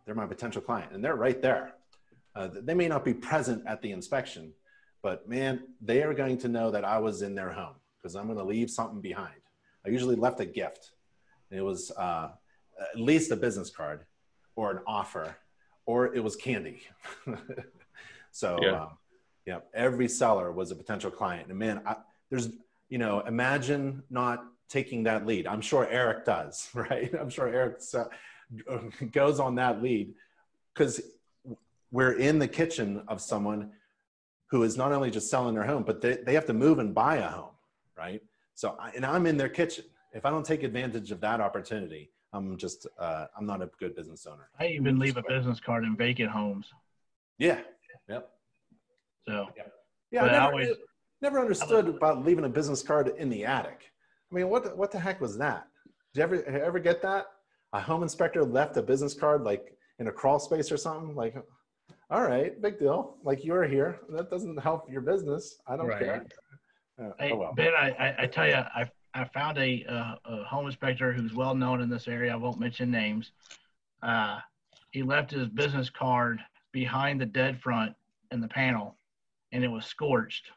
[0.05, 1.73] They're my potential client, and they're right there.
[2.35, 4.53] Uh, they may not be present at the inspection,
[5.01, 7.75] but man, they are going to know that I was in their home
[8.05, 9.33] because I'm going to leave something behind.
[9.83, 10.91] I usually left a gift.
[11.49, 12.29] It was uh,
[12.79, 14.05] at least a business card
[14.55, 15.35] or an offer,
[15.87, 16.83] or it was candy.
[18.31, 18.81] so, yeah.
[18.83, 18.89] Um,
[19.47, 21.49] yeah, every seller was a potential client.
[21.49, 21.95] And man, I,
[22.29, 22.49] there's,
[22.89, 25.47] you know, imagine not taking that lead.
[25.47, 27.11] I'm sure Eric does, right?
[27.19, 28.77] I'm sure Eric uh,
[29.11, 30.13] goes on that lead
[30.75, 31.01] because
[31.89, 33.71] we're in the kitchen of someone
[34.51, 36.93] who is not only just selling their home, but they, they have to move and
[36.93, 37.54] buy a home
[37.97, 38.21] right?
[38.53, 39.85] So, and I'm in their kitchen.
[40.13, 43.95] If I don't take advantage of that opportunity, I'm just, uh, I'm not a good
[43.95, 44.49] business owner.
[44.59, 46.67] I even leave a business card in vacant homes.
[47.37, 47.61] Yeah.
[48.07, 48.29] Yep.
[49.27, 49.63] So, yeah,
[50.11, 50.69] yeah I never, always,
[51.21, 53.91] never understood about leaving a business card in the attic.
[54.31, 55.67] I mean, what, the, what the heck was that?
[56.13, 57.27] Did you ever, ever get that?
[57.73, 61.15] A home inspector left a business card like in a crawl space or something?
[61.15, 61.35] Like,
[62.09, 63.17] all right, big deal.
[63.23, 63.99] Like you're here.
[64.09, 65.57] That doesn't help your business.
[65.67, 65.99] I don't right.
[65.99, 66.25] care.
[67.01, 67.53] Uh, hey, oh well.
[67.53, 71.33] Ben, I, I, I, tell you, I, I found a, uh, a home inspector who's
[71.33, 72.31] well known in this area.
[72.31, 73.31] I won't mention names.
[74.01, 74.39] Uh,
[74.91, 76.39] he left his business card
[76.71, 77.93] behind the dead front
[78.31, 78.95] in the panel,
[79.51, 80.51] and it was scorched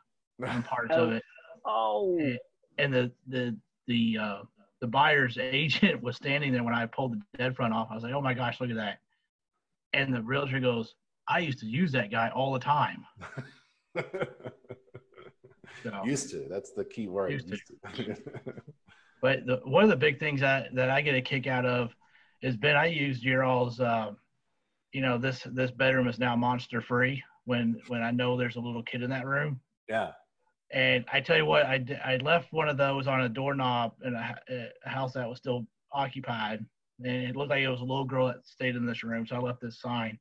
[0.47, 1.05] on parts oh.
[1.05, 1.23] of it.
[1.65, 2.19] Oh.
[2.19, 2.39] And,
[2.79, 4.43] and the the the uh,
[4.81, 7.89] the buyer's agent was standing there when I pulled the dead front off.
[7.91, 8.99] I was like, "Oh my gosh, look at that!"
[9.93, 10.95] And the realtor goes,
[11.27, 13.05] "I used to use that guy all the time."
[15.83, 16.47] So, used to.
[16.49, 17.33] That's the key word.
[17.33, 17.63] Used used
[17.95, 18.05] to.
[18.05, 18.17] to.
[19.23, 21.91] but the, one of the big things I, that I get a kick out of
[22.43, 22.77] is Ben.
[22.77, 23.81] I used your all's.
[23.81, 24.13] Uh,
[24.93, 28.61] you know this this bedroom is now monster free when when I know there's a
[28.61, 29.61] little kid in that room.
[29.89, 30.13] Yeah.
[30.71, 34.15] And I tell you what, I, I left one of those on a doorknob in
[34.15, 34.37] a,
[34.85, 36.63] a house that was still occupied,
[37.03, 39.27] and it looked like it was a little girl that stayed in this room.
[39.27, 40.19] So I left this sign.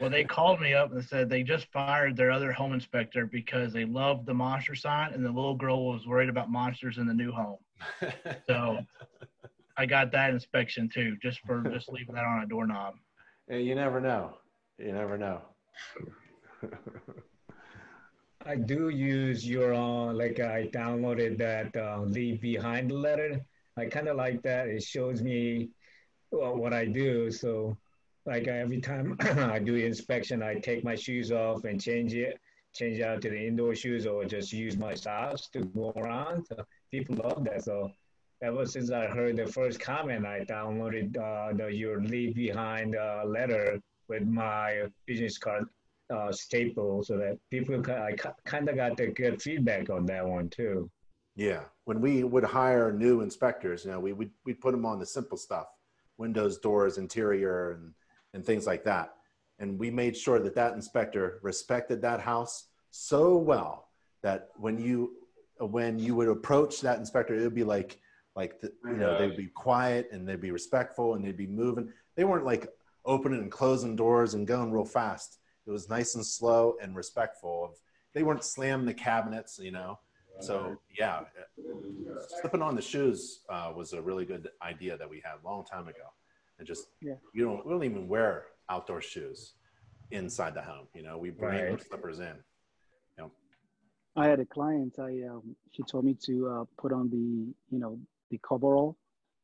[0.00, 3.72] Well, they called me up and said they just fired their other home inspector because
[3.72, 7.14] they loved the monster sign, and the little girl was worried about monsters in the
[7.14, 7.58] new home.
[8.46, 8.78] So
[9.76, 12.94] I got that inspection too, just for just leaving that on a doorknob.
[13.48, 14.34] And you never know.
[14.78, 15.40] You never know.
[18.46, 23.44] I do use your uh, like I downloaded that uh, leave behind letter.
[23.76, 24.68] I kind of like that.
[24.68, 25.70] It shows me
[26.30, 27.30] well, what I do.
[27.30, 27.76] So
[28.28, 32.38] like every time I do inspection, I take my shoes off and change it,
[32.74, 36.46] change out to the indoor shoes or just use my socks to go around.
[36.46, 36.56] So
[36.90, 37.64] people love that.
[37.64, 37.90] So
[38.42, 43.22] ever since I heard the first comment, I downloaded uh, the your leave behind uh,
[43.24, 45.64] letter with my business card
[46.14, 48.12] uh, staple so that people I
[48.44, 50.90] kind of got the good feedback on that one too.
[51.34, 54.98] Yeah, when we would hire new inspectors, you know, we would we'd put them on
[54.98, 55.68] the simple stuff,
[56.18, 57.94] windows, doors, interior, and
[58.34, 59.14] and things like that.
[59.58, 63.88] And we made sure that that inspector respected that house so well
[64.22, 65.12] that when you
[65.60, 67.98] when you would approach that inspector, it would be like
[68.36, 71.92] like the, you know they'd be quiet and they'd be respectful and they'd be moving.
[72.14, 72.68] They weren't like
[73.04, 75.38] opening and closing doors and going real fast.
[75.66, 77.64] It was nice and slow and respectful.
[77.64, 77.80] Of
[78.14, 79.98] they weren't slamming the cabinets, you know.
[80.40, 81.22] So yeah,
[82.40, 85.64] slipping on the shoes uh, was a really good idea that we had a long
[85.64, 86.12] time ago.
[86.58, 87.14] And just Yeah.
[87.32, 89.54] you don't we don't even wear outdoor shoes
[90.10, 90.88] inside the home.
[90.94, 91.82] You know, we bring our Right.
[91.82, 92.36] slippers in.
[94.16, 94.98] I had a client.
[94.98, 98.00] I um, she told me to uh, put on the you know
[98.30, 98.96] the coverall,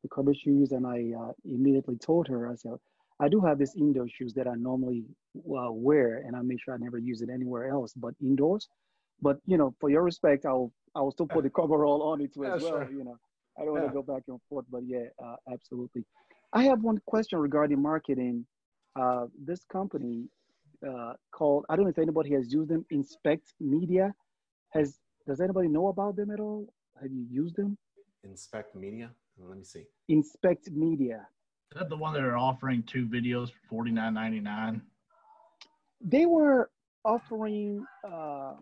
[0.03, 2.73] the cover shoes, and I uh, immediately told her I said
[3.21, 5.05] I do have these indoor shoes that I normally
[5.37, 8.69] uh, wear, and I make sure I never use it anywhere else but indoors.
[9.23, 12.45] But you know, for your respect, I'll I'll still put the coverall on it too
[12.47, 12.73] as well.
[12.73, 12.91] sure.
[12.91, 13.19] You know,
[13.57, 16.05] I don't want to go back and forth, but yeah, uh, absolutely.
[16.55, 18.47] I have one question regarding marketing.
[18.95, 20.29] Uh, this company
[20.89, 22.87] uh, called I don't know if anybody has used them.
[22.91, 24.15] Inspect Media
[24.71, 26.73] has does anybody know about them at all?
[27.03, 27.77] Have you used them?
[28.23, 29.11] Inspect media.
[29.39, 29.85] Let me see.
[30.09, 31.27] Inspect Media.
[31.73, 34.81] Is that the one that are offering two videos for forty nine ninety nine?
[36.01, 36.71] They were
[37.05, 38.53] offering uh,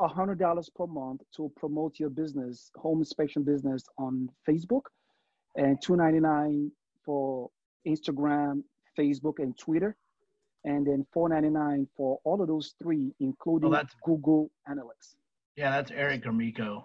[0.00, 4.82] a hundred dollars per month to promote your business, home inspection business on Facebook,
[5.56, 6.70] and two ninety nine
[7.04, 7.50] for
[7.86, 8.62] Instagram,
[8.98, 9.96] Facebook, and Twitter,
[10.64, 15.16] and then four ninety nine for all of those three, including that's- Google Analytics.
[15.56, 16.84] Yeah, that's Eric Gromicko.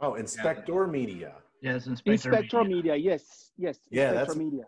[0.00, 1.34] Oh, Inspector Media.
[1.62, 2.12] Yes, Inspector.
[2.30, 2.76] Inspector Media.
[2.76, 3.78] Media, yes, yes.
[3.90, 4.64] Yeah, Inspector that's- Media.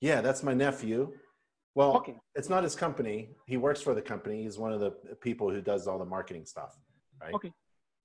[0.00, 1.12] Yeah, that's my nephew.
[1.74, 2.16] Well, Okay.
[2.34, 3.30] it's not his company.
[3.46, 4.42] He works for the company.
[4.42, 6.76] He's one of the people who does all the marketing stuff.
[7.20, 7.34] Right.
[7.34, 7.52] Okay.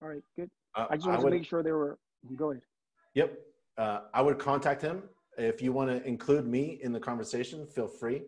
[0.01, 0.49] All right, good.
[0.75, 1.99] Uh, I just wanted would- to make sure they were.
[2.35, 2.63] Go ahead.
[3.13, 3.37] Yep.
[3.77, 5.03] Uh, I would contact him.
[5.37, 8.23] If you want to include me in the conversation, feel free.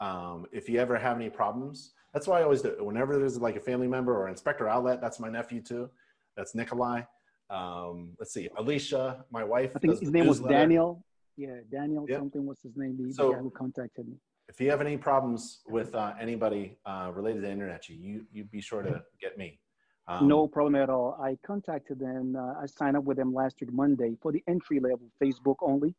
[0.00, 2.84] Um, if you ever have any problems, that's why I always do it.
[2.84, 5.88] Whenever there's like a family member or inspector outlet, that's my nephew too.
[6.36, 7.02] That's Nikolai.
[7.48, 9.72] Um, let's see, Alicia, my wife.
[9.74, 10.40] I think his name was.
[10.40, 11.04] Daniel.
[11.36, 12.18] Yeah, Daniel Yep.
[12.18, 12.46] something.
[12.46, 12.96] What's his name?
[12.98, 14.16] The, the So- guy who contacted me.
[14.48, 18.60] If you have any problems with uh, anybody uh, related to internet, you you be
[18.60, 19.60] sure to get me.
[20.08, 21.16] Um, no problem at all.
[21.22, 22.36] I contacted them.
[22.36, 25.94] Uh, I signed up with them last week Monday for the entry level Facebook only,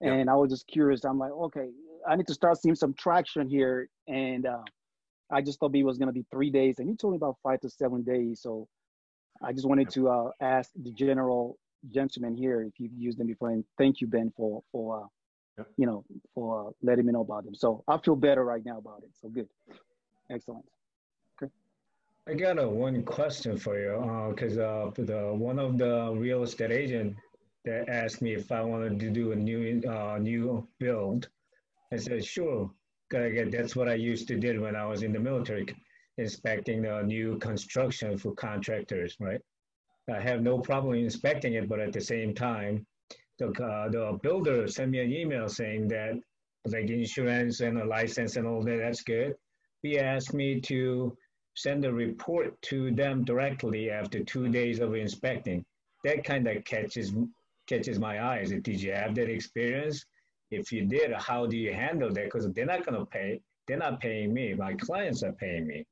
[0.00, 0.12] Yep.
[0.12, 1.04] and I was just curious.
[1.04, 1.70] I'm like, okay,
[2.08, 4.62] I need to start seeing some traction here, and uh,
[5.30, 7.60] I just thought it was gonna be three days, and you told me about five
[7.60, 8.40] to seven days.
[8.42, 8.68] So
[9.42, 9.94] I just wanted Yep.
[9.94, 11.58] to uh, ask the general
[11.92, 15.06] gentleman here if you've used them before, and thank you, Ben, for for uh,
[15.58, 15.68] Yep.
[15.78, 17.54] you know for uh, letting me know about them.
[17.54, 19.10] So I feel better right now about it.
[19.20, 19.48] So good,
[20.30, 20.64] excellent.
[22.28, 26.72] I got a one question for you, because uh, the one of the real estate
[26.72, 27.16] agent
[27.64, 31.28] that asked me if I wanted to do a new uh, new build.
[31.92, 32.70] I said sure.
[33.08, 35.64] 'Cause that's what I used to do when I was in the military,
[36.18, 39.16] inspecting the new construction for contractors.
[39.20, 39.40] Right.
[40.12, 42.84] I have no problem inspecting it, but at the same time,
[43.38, 46.14] the uh, the builder sent me an email saying that
[46.64, 48.78] like insurance and a license and all that.
[48.78, 49.36] That's good.
[49.82, 51.16] He asked me to
[51.56, 55.64] send a report to them directly after two days of inspecting.
[56.04, 57.12] That kind of catches
[57.66, 58.50] catches my eyes.
[58.50, 60.04] Did you have that experience?
[60.52, 62.24] If you did, how do you handle that?
[62.26, 63.40] Because they're not going to pay.
[63.66, 64.54] They're not paying me.
[64.54, 65.84] My clients are paying me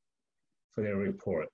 [0.72, 1.48] for their report.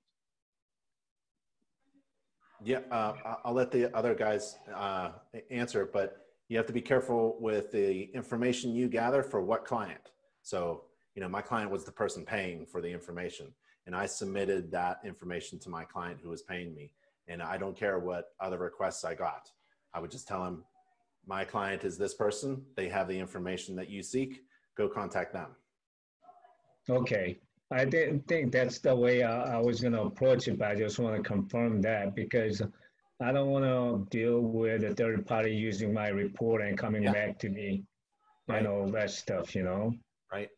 [2.62, 5.12] Yeah, uh, I'll let the other guys uh,
[5.50, 10.10] answer, but you have to be careful with the information you gather for what client.
[10.42, 10.82] So,
[11.14, 13.46] you know, my client was the person paying for the information,
[13.90, 16.92] and I submitted that information to my client who was paying me.
[17.26, 19.50] And I don't care what other requests I got.
[19.92, 20.62] I would just tell him,
[21.26, 22.62] my client is this person.
[22.76, 24.42] They have the information that you seek.
[24.76, 25.56] Go contact them.
[26.88, 27.40] Okay.
[27.72, 30.76] I didn't think that's the way I, I was going to approach it, but I
[30.76, 32.62] just want to confirm that because
[33.20, 37.12] I don't want to deal with a third party using my report and coming Yeah.
[37.12, 37.82] back to me
[38.46, 38.58] Right.
[38.58, 39.92] and all that stuff, you know?
[40.32, 40.48] right?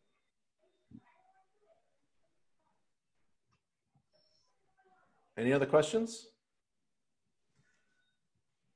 [5.37, 6.27] Any other questions?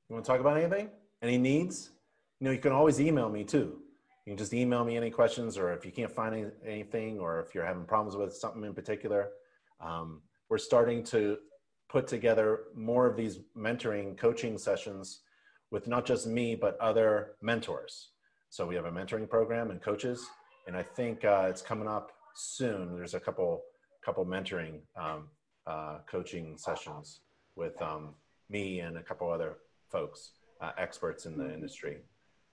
[0.10, 0.90] You want to talk about anything?
[1.22, 1.92] Any needs?
[2.40, 3.80] You know, you can always email me too.
[4.26, 7.40] You can just email me any questions, or if you can't find any, anything, or
[7.42, 9.30] if you're having problems with something in particular.
[9.80, 11.38] Um, we're starting to
[11.90, 15.22] put together more of these mentoring coaching sessions
[15.72, 18.10] with not just me, but other mentors.
[18.50, 20.26] So we have a mentoring program and coaches,
[20.68, 22.96] and I think uh, it's coming up soon.
[22.96, 23.62] There's a couple
[24.04, 25.28] couple mentoring um,
[25.68, 27.20] uh, coaching sessions
[27.56, 28.16] with um,
[28.50, 29.58] me and a couple other
[29.92, 31.98] folks, uh, experts in the industry.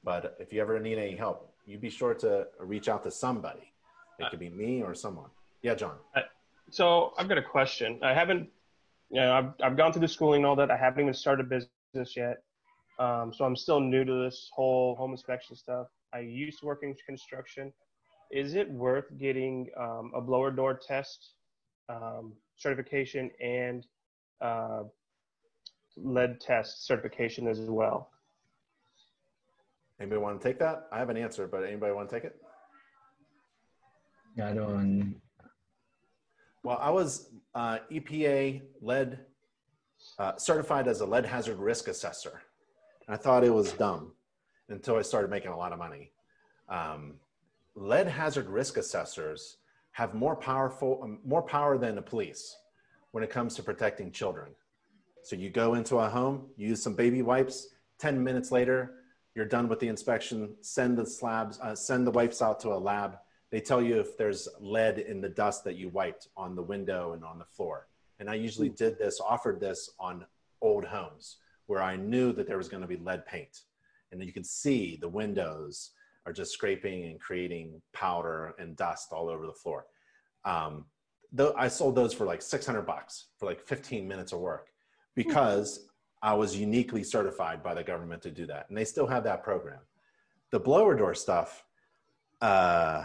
[0.03, 3.73] But if you ever need any help, you be sure to reach out to somebody.
[4.19, 5.31] It could be me or someone.
[5.63, 5.97] Yeah, John.
[6.71, 7.99] So I've got a question.
[8.03, 8.49] I haven't,
[9.11, 10.71] you know, I've, I've gone through the schooling and all that.
[10.71, 12.43] I haven't even started a business yet.
[12.99, 15.89] Um, so I'm still new to this whole home inspection stuff.
[16.13, 17.73] I used to work in construction.
[18.31, 21.35] Is it worth getting um, a blower door test
[21.89, 23.87] um, certification and
[24.41, 24.83] uh,
[25.97, 28.11] lead test certification as well?
[30.01, 30.89] Anybody want to take that?
[30.93, 32.37] I have an answer, but anybody want to take it?
[34.43, 35.21] I don't.
[36.65, 39.21] Well, I was uh, EPA lead
[40.19, 42.43] uh, certified as a lead hazard risk assessor.
[43.09, 44.13] I thought it was dumb
[44.69, 46.11] until I started making a lot of money.
[46.69, 47.15] Um,
[47.77, 49.59] lead hazard risk assessors
[49.95, 52.57] have more powerful, um, more power than the police
[53.13, 54.51] when it comes to protecting children.
[55.23, 57.69] So you go into a home, you use some baby wipes.
[57.99, 58.97] Ten minutes later,
[59.37, 60.57] you're done with the inspection.
[60.61, 63.19] Send the slabs, uh, send the wipes out to a lab.
[63.51, 67.13] They tell you if there's lead in the dust that you wiped on the window
[67.13, 67.87] and on the floor.
[68.19, 70.27] And I usually did this, offered this on
[70.61, 71.37] old homes
[71.67, 73.61] where I knew that there was going to be lead paint.
[74.11, 75.91] And you can see the windows
[76.27, 79.87] are just scraping and creating powder and dust all over the floor.
[80.45, 80.87] Um,
[81.33, 84.69] though I sold those for like 600 bucks for like 15 minutes of work
[85.15, 85.87] because
[86.23, 88.67] I was uniquely certified by the government to do that.
[88.69, 89.81] And they still have that program.
[90.51, 91.65] The blower door stuff,
[92.41, 93.05] uh,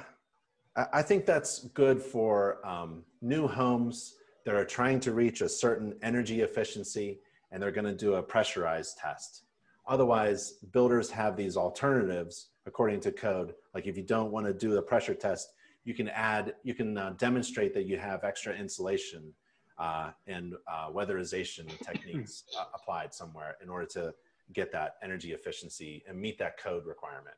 [0.93, 4.15] I, think that's good for um, new homes
[4.45, 7.19] that are trying to reach a certain energy efficiency
[7.51, 9.43] and they're going to do a pressurized test.
[9.87, 13.53] Otherwise, builders have these alternatives according to code.
[13.73, 15.53] Like if you don't want to do the pressure test,
[15.83, 19.33] you can add, you can uh, demonstrate that you have extra insulation
[19.77, 24.13] uh, and uh, weatherization techniques uh, applied somewhere in order to
[24.53, 27.35] get that energy efficiency and meet that code requirement.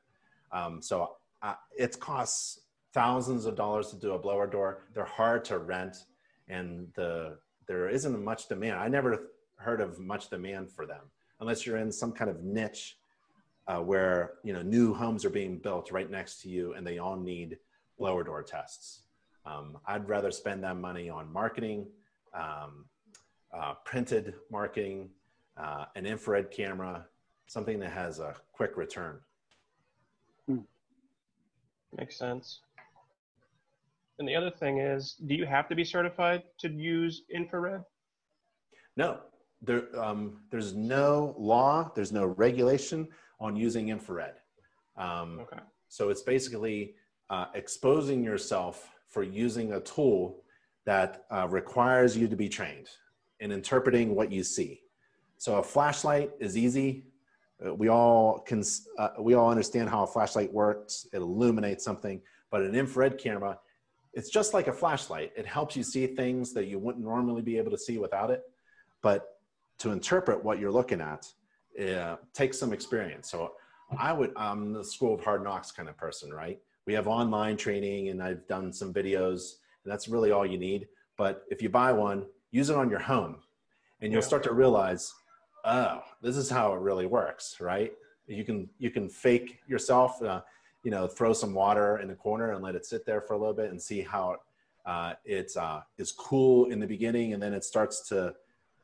[0.52, 2.62] Um, so uh, it costs
[2.94, 4.84] thousands of dollars to do a blower door.
[4.94, 6.06] They're hard to rent
[6.48, 8.80] and the, there isn't much demand.
[8.80, 11.04] I never heard of much demand for them
[11.40, 12.98] unless you're in some kind of niche
[13.72, 16.98] uh, where you know new homes are being built right next to you and they
[16.98, 17.58] all need
[17.98, 19.04] blower door tests.
[19.46, 21.88] Um, I'd rather spend that money on marketing,
[22.34, 22.86] um,
[23.54, 25.10] uh, printed marketing,
[25.58, 27.06] uh, an infrared camera,
[27.48, 29.20] something that has a quick return.
[31.98, 32.62] Makes sense.
[34.20, 37.84] And the other thing is, do you have to be certified to use infrared?
[38.96, 39.20] No,
[39.62, 43.08] there, um, there's no law, there's no regulation
[43.42, 44.36] on using infrared.
[44.96, 45.60] Um, Okay.
[45.90, 46.96] So it's basically
[47.30, 50.44] uh, exposing yourself for using a tool
[50.86, 52.88] that uh, requires you to be trained
[53.42, 54.84] in interpreting what you see.
[55.38, 57.08] So a flashlight is easy.
[57.64, 58.64] Uh, we all can
[58.98, 61.08] uh, we all understand how a flashlight works.
[61.12, 62.22] It illuminates something,
[62.52, 63.60] but an infrared camera,
[64.14, 65.34] it's just like a flashlight.
[65.36, 68.44] It helps you see things that you wouldn't normally be able to see without it.
[69.02, 69.40] But
[69.80, 71.28] to interpret what you're looking at
[71.80, 73.30] uh, takes some experience.
[73.30, 73.54] So
[73.98, 76.60] I would, I'm the school of hard knocks kind of person, right?
[76.86, 80.88] We have online training and I've done some videos and that's really all you need.
[81.18, 83.38] But if you buy one, use it on your home
[84.02, 85.14] and you'll start to realize,
[85.66, 87.94] oh, this is how it really works, right?
[88.28, 90.42] You can, you can fake yourself, uh,
[90.84, 93.38] you know, throw some water in the corner and let it sit there for a
[93.38, 94.38] little bit and see how
[94.86, 98.34] uh, it's, uh, it's cool in the beginning and then it starts to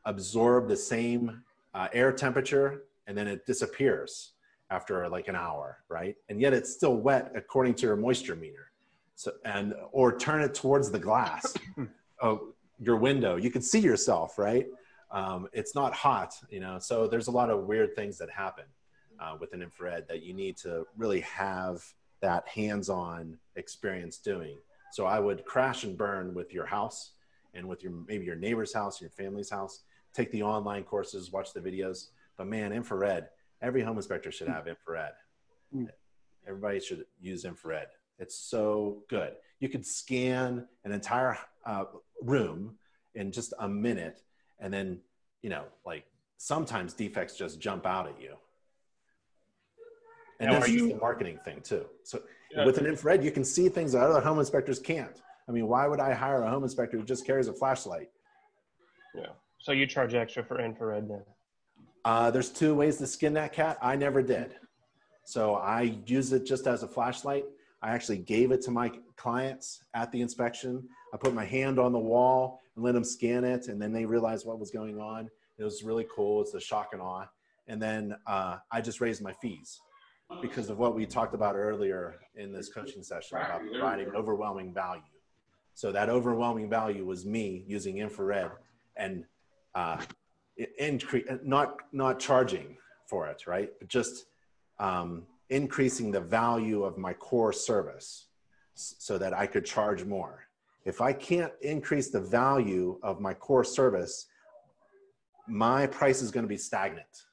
[0.05, 4.31] absorb the same uh, air temperature and then it disappears
[4.69, 6.15] after like an hour, right?
[6.29, 8.71] And yet it's still wet according to your moisture meter.
[9.15, 11.55] So and or turn it towards the glass
[12.21, 12.41] of
[12.79, 13.35] your window.
[13.37, 14.67] You can see yourself, right?
[15.09, 16.79] Um, it's not hot, you know.
[16.79, 18.65] So there's a lot of weird things that happen
[19.19, 21.83] uh, with an infrared that you need to really have
[22.21, 24.57] that hands-on experience doing.
[24.91, 27.11] So I would crash and burn with your house
[27.53, 29.81] and with your maybe your neighbor's house, your family's house.
[30.17, 32.07] Take the online courses, watch the videos.
[32.37, 33.29] But man, infrared.
[33.61, 35.11] Every home inspector should have infrared.
[35.75, 35.89] Mm.
[36.47, 37.89] Everybody should use infrared.
[38.17, 39.33] It's so good.
[39.59, 41.37] You could scan an entire
[41.67, 41.83] uh,
[42.19, 42.77] room
[43.13, 44.23] in just a minute,
[44.59, 45.01] and then
[45.43, 46.05] you know, like
[46.37, 48.37] sometimes defects just jump out at you.
[50.39, 51.85] And Now, that's just you- the marketing thing too.
[52.03, 52.65] So Yeah.
[52.65, 55.21] with an infrared, you can see things that other home inspectors can't.
[55.47, 58.09] I mean, why would I hire a home inspector who just carries a flashlight?
[59.13, 59.33] Yeah.
[59.59, 61.23] So you charge extra for infrared then?
[62.05, 63.77] Uh, there's two ways to skin that cat.
[63.81, 64.55] I never did.
[65.25, 67.45] So I use it just as a flashlight.
[67.81, 70.87] I actually gave it to my clients at the inspection.
[71.13, 74.05] I put my hand on the wall and let them scan it, and then they
[74.05, 75.29] realized what was going on.
[75.57, 76.41] It was really cool.
[76.41, 77.25] It's a shock and awe.
[77.67, 79.81] And then uh, I just raised my fees
[80.41, 85.01] because of what we talked about earlier in this coaching session about providing overwhelming value.
[85.73, 88.51] So that overwhelming value was me using infrared
[88.95, 89.25] and
[89.77, 89.97] uh,
[90.79, 93.69] increase, not not charging for it, right?
[93.79, 94.25] But just
[94.79, 98.25] um, increasing the value of my core service
[98.73, 100.47] so that I could charge more.
[100.85, 104.27] If I can't increase the value of my core service,
[105.47, 107.25] my price is going to be stagnant,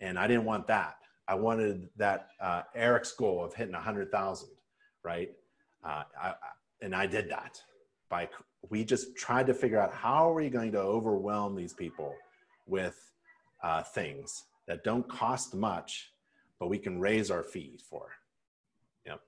[0.00, 0.96] and I didn't want that.
[1.28, 4.50] I wanted that uh, Eric's goal of hitting a hundred thousand,
[5.02, 5.30] right?
[5.84, 6.34] Uh, I,
[6.80, 7.60] and I did that
[8.08, 8.28] by
[8.70, 12.14] we just tried to figure out how are we going to overwhelm these people
[12.66, 13.12] with
[13.62, 16.12] uh, things that don't cost much,
[16.58, 18.10] but we can raise our fees for.
[19.06, 19.20] Yep.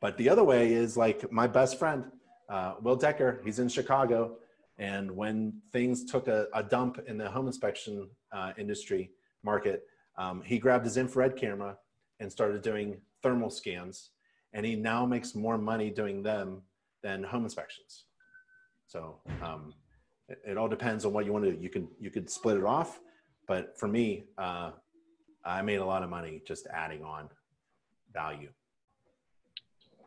[0.00, 2.04] But the other way is like my best friend,
[2.48, 3.40] uh, Will Decker.
[3.44, 4.36] He's in Chicago,
[4.78, 9.10] and when things took a, a dump in the home inspection uh, industry
[9.42, 9.84] market,
[10.18, 11.76] um, he grabbed his infrared camera
[12.20, 14.10] and started doing thermal scans,
[14.52, 16.62] and he now makes more money doing them
[17.02, 18.04] than home inspections.
[18.88, 19.74] So um,
[20.28, 21.58] it, it, all depends on what you want to do.
[21.60, 23.00] You can you could split it off,
[23.46, 24.72] but for me, uh,
[25.44, 27.28] I made a lot of money just adding on
[28.12, 28.48] value.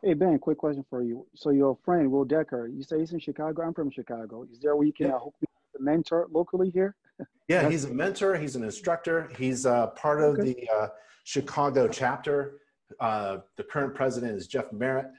[0.04, 1.28] Hey Ben, quick question for you.
[1.36, 3.62] So your friend Will Decker, you say he's in Chicago.
[3.62, 4.48] I'm from Chicago.
[4.52, 5.20] Is there a way you can yeah.
[5.20, 5.48] hook me
[5.80, 6.96] a mentor locally here?
[7.48, 8.36] yeah, he's a mentor.
[8.36, 9.30] He's an instructor.
[9.38, 10.54] He's uh, part of okay.
[10.54, 10.88] the uh,
[11.24, 12.62] Chicago chapter.
[13.00, 15.12] Uh, the current president is Jeff Merritt.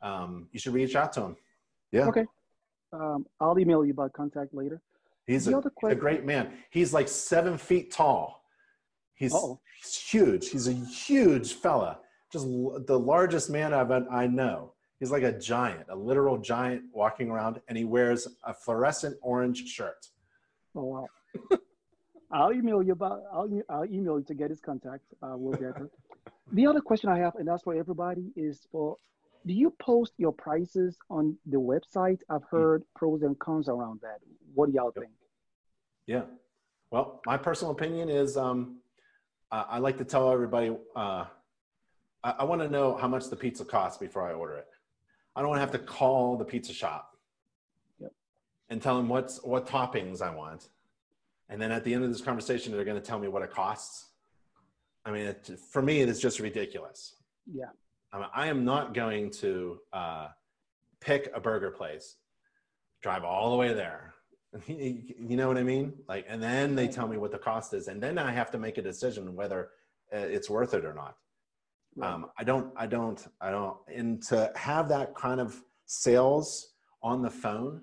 [0.00, 1.36] Um, you should reach out to him.
[1.90, 2.06] Yeah.
[2.06, 2.24] Okay.
[2.92, 4.80] Um, I'll email you about contact later.
[5.26, 6.52] He's a, a, great man.
[6.70, 8.42] He's like seven feet tall.
[9.14, 9.34] He's,
[9.80, 10.48] he's huge.
[10.48, 11.98] He's a huge fella.
[12.32, 14.72] Just the largest man I've, I know.
[14.98, 19.66] He's like a giant, a literal giant walking around, and he wears a fluorescent orange
[19.66, 20.06] shirt.
[20.74, 21.06] Oh wow!
[22.32, 23.22] I'll email you about.
[23.32, 25.04] I'll, I'll email you to get his contact.
[25.22, 25.90] Uh, Will Decker.
[26.52, 28.98] the other question I have, and that's for everybody, is for
[29.46, 32.20] do you post your prices on the website?
[32.28, 32.56] I've hmm.
[32.56, 34.18] heard pros and cons around that.
[34.54, 35.12] What do y'all think?
[36.06, 36.22] Yeah.
[36.90, 38.78] Well, my personal opinion is um,
[39.50, 41.24] I, I like to tell everybody uh,
[42.22, 44.66] I, I want to know how much the pizza costs before I order it.
[45.34, 47.16] I don't want to have to call the pizza shop
[48.00, 48.12] yep.
[48.68, 50.68] and tell them what's what toppings I want.
[51.48, 53.50] And then at the end of this conversation, they're going to tell me what it
[53.50, 54.06] costs.
[55.04, 57.14] I mean, it, for me, it's just ridiculous.
[57.52, 57.70] Yeah.
[58.12, 60.28] I am not going to uh,
[61.00, 62.16] pick a burger place,
[63.02, 64.14] drive all the way there.
[64.66, 65.92] you know what I mean?
[66.08, 68.58] Like, and then they tell me what the cost is, and then I have to
[68.58, 69.70] make a decision whether
[70.12, 71.16] uh, it's worth it or not.
[71.96, 72.12] Right.
[72.12, 73.76] Um, I don't, I don't, I don't.
[73.92, 77.82] And to have that kind of sales on the phone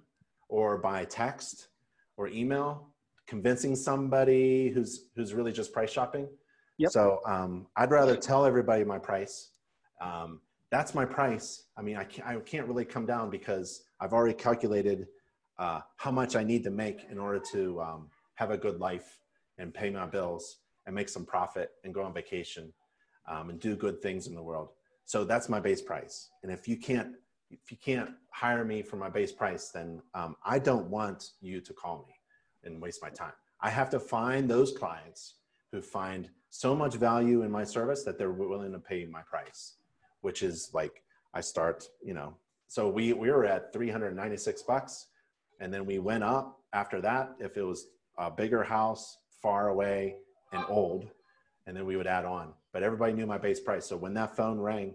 [0.49, 1.69] or by text
[2.17, 2.89] or email,
[3.27, 6.27] convincing somebody who's who's really just price shopping.
[6.77, 6.91] Yep.
[6.91, 9.51] So um, I'd rather tell everybody my price
[10.01, 11.63] um, that's my price.
[11.77, 15.07] I mean, I can't, I can't really come down because I've already calculated
[15.57, 19.19] uh, how much I need to make in order to um, have a good life
[19.57, 22.71] and pay my bills and make some profit and go on vacation
[23.27, 24.69] um, and do good things in the world.
[25.05, 26.29] So that's my base price.
[26.43, 27.13] And if you can't,
[27.49, 31.61] if you can't hire me for my base price, then um, I don't want you
[31.61, 32.13] to call me
[32.65, 33.31] and waste my time.
[33.61, 35.35] I have to find those clients
[35.71, 39.75] who find so much value in my service that they're willing to pay my price
[40.21, 41.03] which is like
[41.33, 42.35] I start, you know,
[42.67, 45.07] so we we were at 396 bucks,
[45.59, 47.87] and then we went up after that if it was
[48.17, 50.15] a bigger house, far away,
[50.51, 51.09] and old,
[51.65, 52.53] and then we would add on.
[52.73, 53.85] But everybody knew my base price.
[53.85, 54.93] So when that phone rang,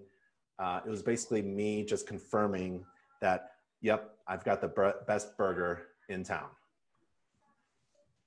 [0.59, 2.85] uh, it was basically me just confirming
[3.21, 6.49] that, yep, I've got the best burger in town,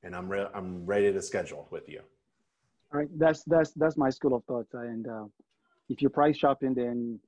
[0.04, 2.02] and I'm re- I'm ready to schedule with you.
[2.94, 5.26] All right, that's that's that's my school of thought, and uh,
[5.90, 7.20] if you're price shopping, then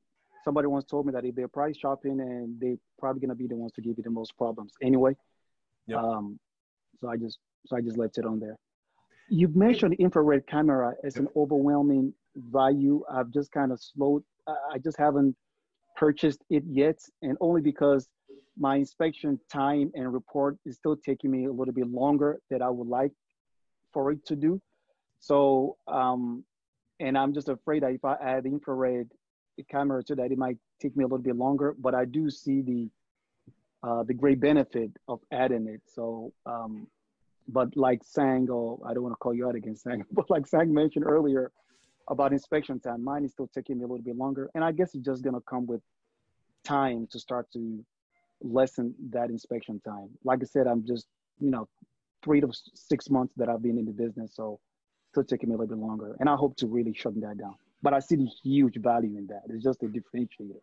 [0.44, 3.56] somebody once told me that if they're price shopping and they're probably gonna be the
[3.56, 5.16] ones to give you the most problems anyway.
[5.88, 6.00] Yep.
[6.00, 6.40] Um,
[7.00, 8.58] so I just so I just left it on there.
[9.30, 13.04] You've mentioned infrared camera as an overwhelming value.
[13.12, 14.24] I've just kind of slowed.
[14.48, 15.36] I just haven't
[15.98, 18.08] purchased it yet, and only because
[18.58, 22.70] my inspection time and report is still taking me a little bit longer than I
[22.70, 23.12] would like
[23.94, 24.62] for it to do.
[25.20, 26.44] So um,
[27.00, 29.10] and I'm just afraid that if I add infrared
[29.70, 31.76] camera to that, it might take me a little bit longer.
[31.78, 32.90] But I do see the
[33.84, 35.82] uh, the great benefit of adding it.
[35.86, 36.88] So, um,
[37.48, 40.48] but like Sang, or I don't want to call you out again, Sang, but like
[40.48, 41.52] Sang mentioned earlier
[42.10, 44.96] about inspection time, mine is still taking me a little bit longer, and I guess
[44.96, 45.82] it's just gonna come with
[46.64, 47.84] time to start to
[48.42, 50.10] lessen that inspection time.
[50.24, 51.08] Like I said, I'm just
[51.40, 51.68] you know
[52.24, 54.60] three to six months that I've been in the business, so
[55.18, 56.16] still taking me a little bit longer.
[56.20, 57.56] And I hope to really shut that down.
[57.82, 59.44] But I see the huge value in that.
[59.50, 60.62] It's just a differentiator.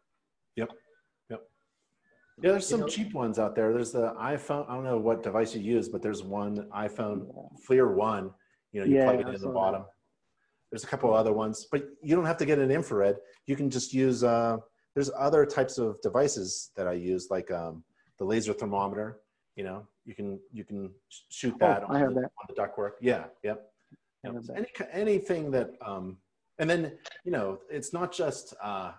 [0.56, 0.70] Yep.
[1.30, 1.40] Yep.
[2.42, 3.72] Yeah, there's some cheap ones out there.
[3.72, 4.68] There's the iPhone.
[4.68, 7.26] I don't know what device you use, but there's one iPhone
[7.68, 8.30] FLIR One.
[8.72, 9.82] You know, you yeah, plug it in the bottom.
[9.82, 9.90] That.
[10.70, 13.16] There's a couple of other ones, but you don't have to get an infrared.
[13.46, 14.24] You can just use.
[14.24, 14.56] Uh,
[14.94, 17.84] there's other types of devices that I use, like um,
[18.18, 19.20] the laser thermometer.
[19.54, 20.90] You know, you can you can
[21.28, 22.30] shoot that, oh, on, the, that.
[22.40, 22.92] on the ductwork.
[23.00, 23.26] Yeah.
[23.44, 23.70] Yep.
[24.24, 24.34] Yep.
[24.56, 26.18] Any, anything that um,
[26.58, 26.92] And then,
[27.24, 28.92] you know, it's not just uh,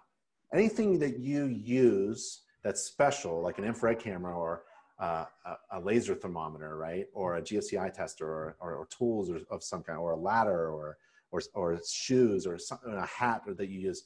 [0.53, 4.63] anything that you use that's special, like an infrared camera or
[4.99, 7.07] uh, a, a, laser thermometer, right?
[7.13, 10.69] Or a GFCI tester or, or, or tools or, of some kind, or a ladder
[10.69, 10.97] or,
[11.31, 14.03] or, or shoes or some, a hat or that you use.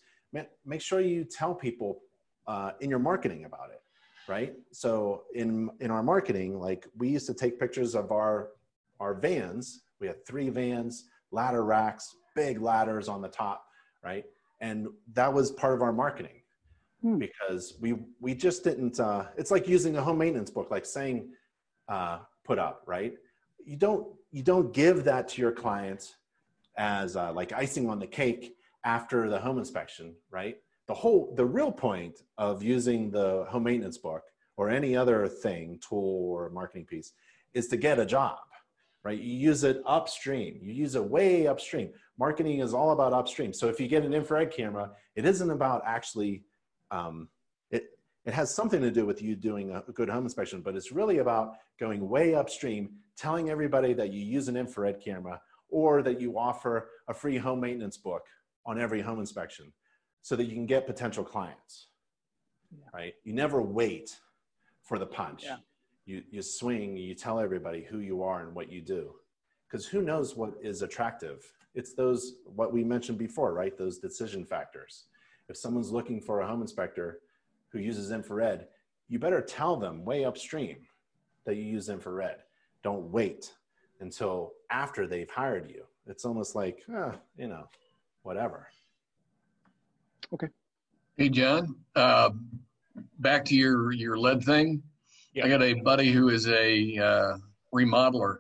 [0.66, 2.02] Make sure you tell people
[2.48, 3.82] uh, in your marketing about it,
[4.28, 4.54] right?
[4.72, 8.50] So in, in our marketing, like we used to take pictures of our,
[9.00, 9.84] our vans.
[10.00, 13.66] We had three vans, ladder racks, big ladders on the top,
[14.04, 14.26] right?
[14.62, 16.42] And that was part of our marketing
[17.02, 17.18] hmm.
[17.18, 19.00] because we we just didn't.
[19.00, 21.30] Uh, it's like using a home maintenance book, like saying
[21.88, 23.14] uh, put up, right?
[23.66, 26.16] You don't you don't give that to your clients
[26.78, 28.56] as uh, like icing on the cake
[28.86, 30.58] after the home inspection, right?
[30.88, 34.24] The whole the real point of using the home maintenance book
[34.58, 37.14] or any other thing, tool or marketing piece,
[37.54, 38.40] is to get a job
[39.04, 39.20] right?
[39.20, 40.60] You use it upstream.
[40.62, 41.92] You use it way upstream.
[42.18, 43.54] Marketing is all about upstream.
[43.54, 46.44] So if you get an infrared camera, it isn't about actually,
[46.92, 47.30] um,
[47.72, 47.86] it,
[48.26, 51.20] it has something to do with you doing a good home inspection, but it's really
[51.20, 55.40] about going way upstream, telling everybody that you use an infrared camera
[55.70, 58.24] or that you offer a free home maintenance book
[58.66, 59.72] on every home inspection
[60.22, 61.88] so that you can get potential clients,
[62.72, 62.84] yeah.
[62.94, 63.14] right?
[63.24, 64.20] You never wait
[64.84, 65.44] for the punch.
[65.46, 65.58] Yeah
[66.10, 69.14] you, you swing, you tell everybody who you are and what you do.
[69.70, 71.46] Because who knows what is attractive?
[71.76, 73.78] It's those, what we mentioned before, right?
[73.78, 75.06] Those decision factors.
[75.50, 77.20] If someone's looking for a home inspector
[77.70, 78.68] who uses infrared,
[79.08, 80.78] you better tell them way upstream
[81.46, 82.38] that you use infrared.
[82.84, 83.54] Don't wait
[84.00, 85.84] until after they've hired you.
[86.08, 87.70] It's almost like, eh, you know,
[88.24, 88.68] whatever.
[90.34, 90.48] Okay.
[91.18, 92.32] Hey, John, uh,
[93.20, 94.82] back to your, your lead thing.
[95.40, 95.46] Yeah.
[95.46, 97.38] I got a buddy who is a uh,
[97.74, 98.40] remodeler,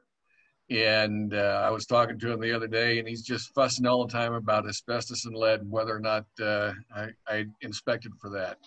[0.70, 4.06] and uh, I was talking to him the other day, and he's just fussing all
[4.06, 8.58] the time about asbestos and lead, whether or not uh, I, I inspected for that.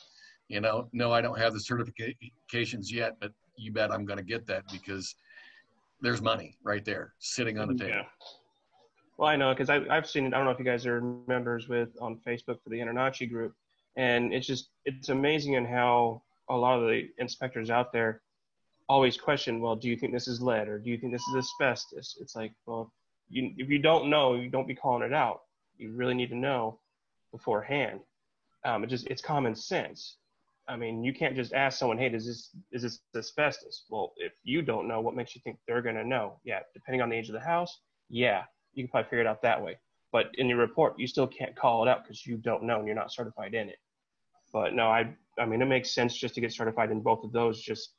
[0.49, 4.25] You know, no, I don't have the certifications yet, but you bet I'm going to
[4.25, 5.15] get that because
[6.01, 7.97] there's money right there sitting on the table.
[7.97, 8.03] Yeah.
[9.19, 10.35] Well, I know because I've seen it.
[10.35, 13.55] I don't know if you guys are members with on Facebook for the InterNACHI group,
[13.97, 18.23] and it's just it's amazing in how a lot of the inspectors out there
[18.89, 21.37] always question, well, do you think this is lead or do you think this is
[21.37, 22.19] asbestos?
[22.21, 22.93] It's like, well,
[23.29, 25.41] you, if you don't know, you don't be calling it out.
[25.79, 26.79] You really need to know
[27.31, 28.01] beforehand.
[28.65, 30.17] Um, it just it's common sense.
[30.69, 33.85] I mean, you can't just ask someone, hey, does this is this asbestos?
[33.91, 36.39] Well, if you don't know, what makes you think they're gonna know?
[36.45, 38.45] Yeah, depending on the age of the house, yeah,
[38.75, 39.79] you can probably figure it out that way.
[40.13, 42.87] But in your report, you still can't call it out because you don't know and
[42.87, 43.79] you're not certified in it.
[44.53, 47.33] But no, I I mean, it makes sense just to get certified in both of
[47.33, 47.61] those.
[47.61, 47.95] Just,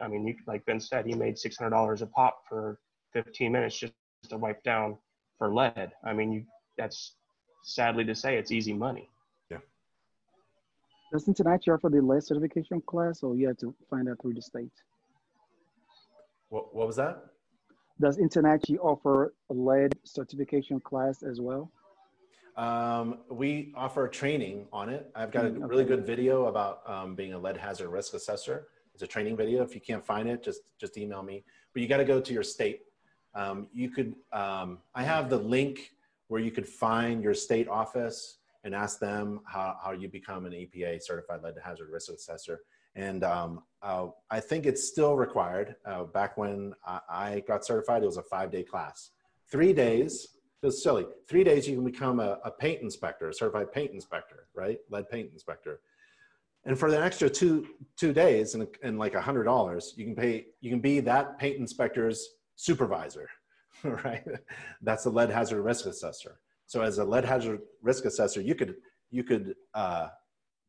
[0.00, 2.78] I mean, you, like Ben said, he made $600 a pop for
[3.12, 3.92] 15 minutes just
[4.28, 4.96] to wipe down
[5.38, 5.92] for lead.
[6.04, 6.44] I mean, you,
[6.76, 7.16] that's
[7.64, 9.08] sadly to say, it's easy money.
[9.50, 9.58] Yeah.
[11.12, 14.42] Does InterNACHI offer the lead certification class, or you have to find out through the
[14.42, 14.72] state?
[16.50, 17.24] What, what was that?
[18.00, 21.70] Does InterNACHI offer a lead certification class as well?
[22.58, 25.08] Um, we offer training on it.
[25.14, 28.66] I've got a mm, really good video about um, being a lead hazard risk assessor.
[28.92, 29.62] It's a training video.
[29.62, 31.44] If you can't find it, just just email me.
[31.72, 32.80] But you got to go to your state.
[33.32, 34.16] Um, you could.
[34.32, 35.92] Um, I have the link
[36.26, 40.52] where you could find your state office and ask them how, how you become an
[40.52, 42.62] EPA certified lead hazard risk assessor.
[42.96, 45.76] And um, uh, I think it's still required.
[45.86, 49.10] Uh, back when I, I got certified, it was a five day class.
[49.48, 51.06] Three days it's silly.
[51.28, 54.78] Three days you can become a, a paint inspector, a certified paint inspector, right?
[54.90, 55.80] Lead paint inspector.
[56.64, 57.66] And for the extra two
[57.96, 61.38] two days and, and like a hundred dollars, you can pay you can be that
[61.38, 63.28] paint inspector's supervisor,
[63.84, 64.24] right?
[64.82, 66.40] That's a lead hazard risk assessor.
[66.66, 68.74] So as a lead hazard risk assessor, you could
[69.10, 70.08] you could uh,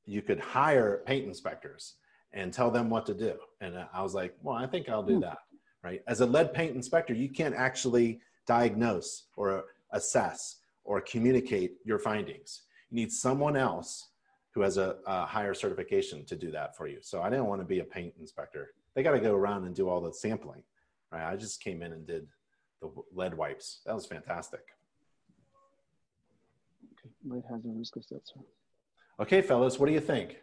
[0.05, 1.95] you could hire paint inspectors
[2.33, 3.33] and tell them what to do.
[3.59, 5.21] And I was like, well, I think I'll do hmm.
[5.21, 5.39] that,
[5.83, 6.01] right?
[6.07, 12.63] As a lead paint inspector, you can't actually diagnose or assess or communicate your findings.
[12.89, 14.09] You need someone else
[14.51, 16.97] who has a, a, higher certification to do that for you.
[17.01, 18.73] So I didn't want to be a paint inspector.
[18.95, 20.63] They got to go around and do all the sampling,
[21.11, 21.31] right?
[21.31, 22.27] I just came in and did
[22.81, 23.81] the lead wipes.
[23.85, 24.61] That was fantastic.
[26.93, 28.39] Okay, lead hazard risk assessor.
[29.19, 30.37] Okay, fellas, what do you think?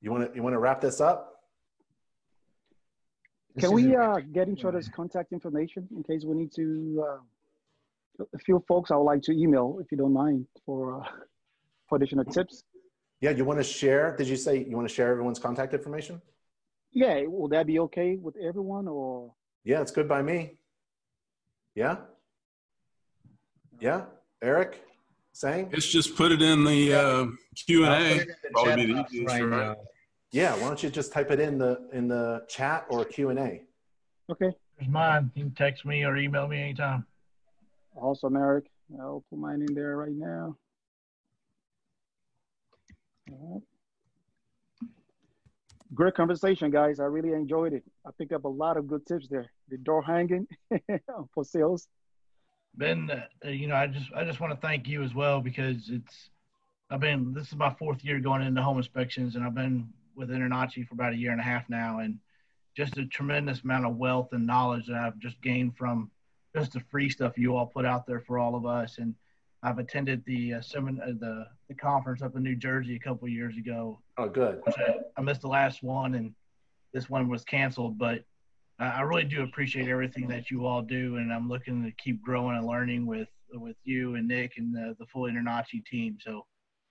[0.00, 1.34] You want to you want to wrap this up?
[3.58, 7.18] Can we uh, get each other's contact information in case we need to uh,
[8.20, 11.08] a few folks I would like to email, if you don't mind, for, uh,
[11.88, 12.64] for additional tips.
[13.20, 14.16] Yeah, you want to share?
[14.16, 16.20] Did you say you want to share everyone's contact information?
[16.92, 19.32] Yeah, will that be okay with everyone or?
[19.64, 20.58] Yeah, it's good by me.
[21.74, 21.96] Yeah?
[23.80, 24.04] Yeah?
[24.42, 24.82] Eric?
[25.38, 25.70] saying?
[25.72, 28.14] It's just put it in the uh, Q and I'll put A.
[28.14, 29.76] it in the Probably be the easiest, right right?
[30.32, 33.38] Yeah, why don't you just type it in the in the chat or Q and
[33.38, 33.62] A?
[34.30, 35.30] Okay, There's mine.
[35.34, 37.06] You can text me or email me anytime.
[38.00, 38.66] Awesome, Eric.
[39.00, 40.56] I'll put mine in there right now.
[45.94, 47.00] Great conversation, guys.
[47.00, 47.82] I really enjoyed it.
[48.06, 49.50] I picked up a lot of good tips there.
[49.68, 50.46] The door hanging
[51.34, 51.88] for sales.
[52.74, 55.90] Ben, uh, you know, I just I just want to thank you as well because
[55.90, 56.30] it's
[56.90, 60.30] I've been this is my fourth year going into home inspections and I've been with
[60.30, 62.18] InterNACHI for about a year and a half now and
[62.76, 66.10] just a tremendous amount of wealth and knowledge that I've just gained from
[66.58, 69.14] just the free stuff you all put out there for all of us and
[69.62, 73.28] I've attended the uh, semin- uh, the the conference up in New Jersey a couple
[73.28, 74.60] years ago Oh, good.
[74.66, 76.34] I, I missed the last one and
[76.92, 78.24] this one was canceled, but
[78.78, 82.22] I I really do appreciate everything that you all do, and I'm looking to keep
[82.22, 86.16] growing and learning with with you and Nick and the, the full InterNACHI team.
[86.20, 86.46] So,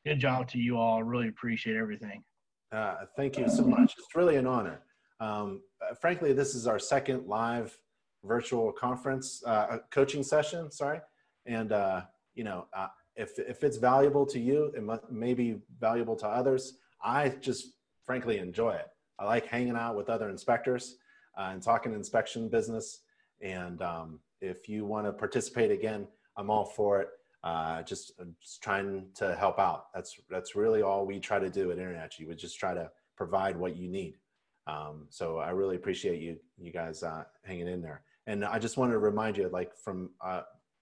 [0.05, 0.97] good job to you all.
[0.97, 2.23] I really appreciate everything.
[2.71, 3.95] Uh, thank you so much.
[3.97, 4.81] It's really an honor.
[5.19, 7.77] Um, uh, frankly, this is our second live
[8.23, 10.71] virtual conference uh, coaching session.
[10.71, 10.99] Sorry,
[11.45, 12.01] and uh,
[12.35, 16.77] you know, uh, if if it's valuable to you, it may be valuable to others.
[17.03, 17.73] I just
[18.05, 18.87] frankly enjoy it.
[19.19, 20.97] I like hanging out with other inspectors
[21.37, 23.01] uh, and talking inspection business.
[23.41, 27.09] And um, if you want to participate again, I'm all for it.
[27.43, 29.85] Uh, just, uh, just trying to help out.
[29.93, 32.27] That's that's really all we try to do at InterNACHI.
[32.27, 34.17] We just try to provide what you need.
[34.65, 38.01] Um, so I really appreciate you you guys uh, hanging in there.
[38.27, 40.41] And I just want to remind you, like from uh,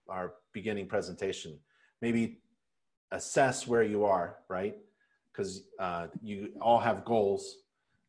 [0.09, 1.59] our beginning presentation,
[2.01, 2.39] maybe
[3.11, 4.75] assess where you are, right?
[5.31, 7.57] Because uh, you all have goals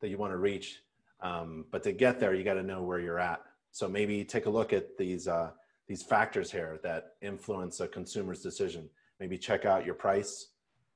[0.01, 0.81] that you want to reach,
[1.21, 3.43] um, but to get there, you got to know where you're at.
[3.73, 5.51] So maybe take a look at these uh,
[5.87, 8.89] these factors here that influence a consumer's decision.
[9.21, 10.49] Maybe check out your price.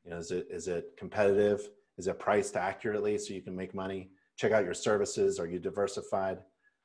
[0.05, 1.69] You know, is it is it competitive?
[1.99, 4.11] Is it priced accurately so you can make money?
[4.37, 5.39] Check out your services.
[5.39, 6.39] Are you diversified?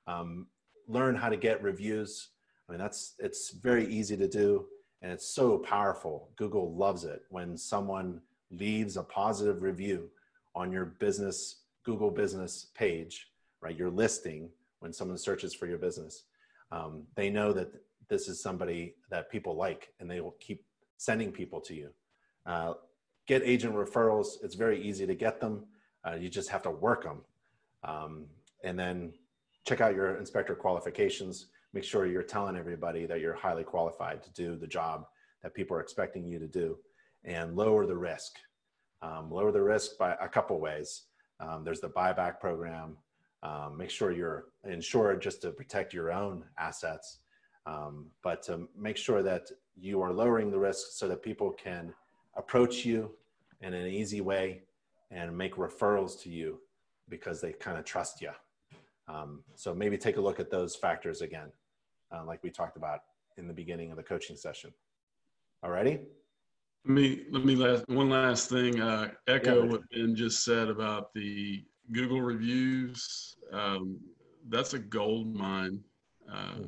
[0.07, 0.48] Um,
[0.88, 2.30] learn how to get reviews.
[2.68, 4.66] I mean, that's it's very easy to do,
[5.02, 6.30] and it's so powerful.
[6.36, 8.22] Google loves it when someone
[8.52, 10.10] leaves a positive review
[10.56, 13.30] on your business Google business page,
[13.62, 13.78] right?
[13.78, 14.49] Your listing
[14.80, 16.24] when someone searches for your business.
[16.72, 17.70] Um, they know that
[18.10, 20.64] this is somebody that people like and they will keep
[20.98, 21.90] sending people to you.
[22.45, 22.74] Uh,
[23.28, 24.44] get agent referrals.
[24.44, 25.66] It's very easy to get them.
[26.07, 27.22] Uh, you just have to work them.
[27.84, 28.26] Um,
[28.64, 29.14] and then
[29.66, 31.48] check out your inspector qualifications.
[31.74, 35.06] Make sure you're telling everybody that you're highly qualified to do the job
[35.44, 36.78] that people are expecting you to do
[37.24, 38.38] and lower the risk.
[39.02, 41.04] Um, lower the risk by a couple ways.
[41.40, 42.98] Um, there's the buyback program.
[43.44, 47.20] Um, make sure you're insured just to protect your own assets,
[47.66, 51.94] um, but to make sure that you are lowering the risk so that people can
[52.36, 53.12] approach you
[53.62, 54.62] in an easy way
[55.12, 56.60] and make referrals to you
[57.10, 58.32] because they kind of trust you.
[59.07, 61.52] Um, so maybe take a look at those factors again,
[62.11, 63.02] uh, like we talked about
[63.38, 64.73] in the beginning of the coaching session.
[65.64, 66.02] Alrighty?
[66.86, 68.80] Let me let me last one last thing.
[68.80, 69.72] Uh, echo Yeah.
[69.72, 73.36] what Ben just said about the Google reviews.
[73.52, 73.99] Um,
[74.49, 75.84] that's a gold mine.
[76.32, 76.60] Uh,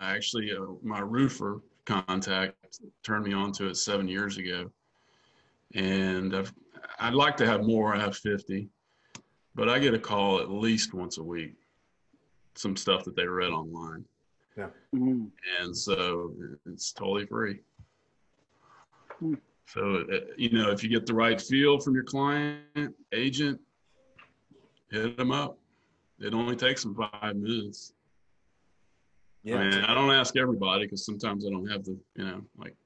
[0.00, 4.70] actually, uh, my roofer contact turned me on to it seven years ago,
[5.74, 6.52] and I've,
[6.98, 7.94] I'd like to have more.
[7.94, 8.68] I have fifty,
[9.54, 11.54] but I get a call at least once a week.
[12.54, 14.04] Some stuff that they read online,
[14.94, 15.30] Mhm.
[15.60, 16.34] and so
[16.66, 17.60] it's totally free.
[19.18, 19.34] Hmm.
[19.68, 23.58] So, uh, you know, if you get the right feel from your client, agent,
[24.90, 25.58] hit them up.
[26.18, 27.94] It only takes them five minutes.
[29.42, 29.56] Yeah.
[29.56, 32.76] I mean, I don't ask everybody because sometimes I don't have the, you know, like,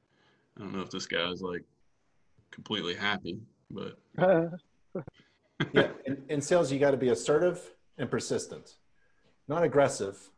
[0.56, 1.64] I don't know if this guy's like
[2.52, 3.40] completely happy,
[3.70, 3.98] but
[5.72, 5.88] yeah.
[6.04, 7.60] In, in sales, you got to be assertive
[7.98, 8.76] and persistent,
[9.48, 10.30] not aggressive,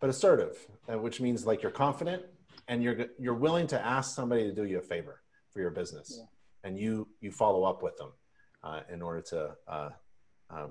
[0.00, 2.22] but assertive, uh, which means like you're confident
[2.68, 5.22] and you're you're willing to ask somebody to do you a favor
[5.52, 6.68] for your business, Yeah.
[6.68, 8.12] and you you follow up with them
[8.62, 9.90] uh, in order to uh,
[10.50, 10.70] um,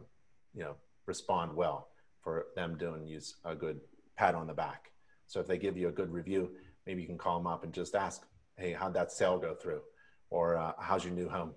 [0.54, 1.90] you know respond well
[2.22, 3.80] for them doing you a good
[4.16, 4.92] pat on the back.
[5.28, 6.52] So if they give you a good review,
[6.86, 8.26] maybe you can call them up and just ask,
[8.58, 9.82] "Hey, how'd that sale go through?"
[10.30, 11.54] Or uh, "How's your new home?"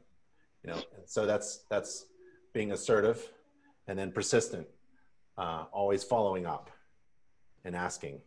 [0.64, 0.76] You know.
[0.96, 2.06] And so that's that's
[2.52, 3.32] being assertive
[3.86, 4.66] and then persistent,
[5.38, 6.70] uh, always following up
[7.64, 8.20] and asking.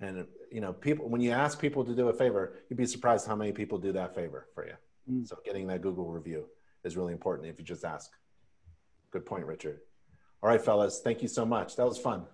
[0.00, 3.26] And you know, people when you ask people to do a favor, you'd be surprised
[3.26, 4.74] how many people do that favor for you.
[5.10, 5.26] Mm.
[5.26, 6.46] So getting that Google review
[6.84, 8.10] is really important if you just ask.
[9.10, 9.80] Good point, Richard.
[10.42, 11.76] All right, fellas, thank you so much.
[11.76, 12.24] That was fun.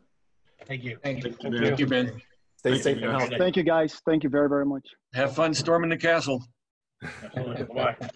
[0.66, 0.98] Thank you.
[1.02, 1.32] Thank you.
[1.32, 2.20] Thank you, Thank you, Ben.
[2.56, 3.20] Stay Thank safe you, and guys.
[3.22, 3.38] healthy.
[3.38, 4.00] Thank you, guys.
[4.06, 4.86] Thank you very, very much.
[5.14, 6.44] Have fun storming the castle.
[7.24, 7.64] Absolutely.
[7.64, 8.08] Bye-bye.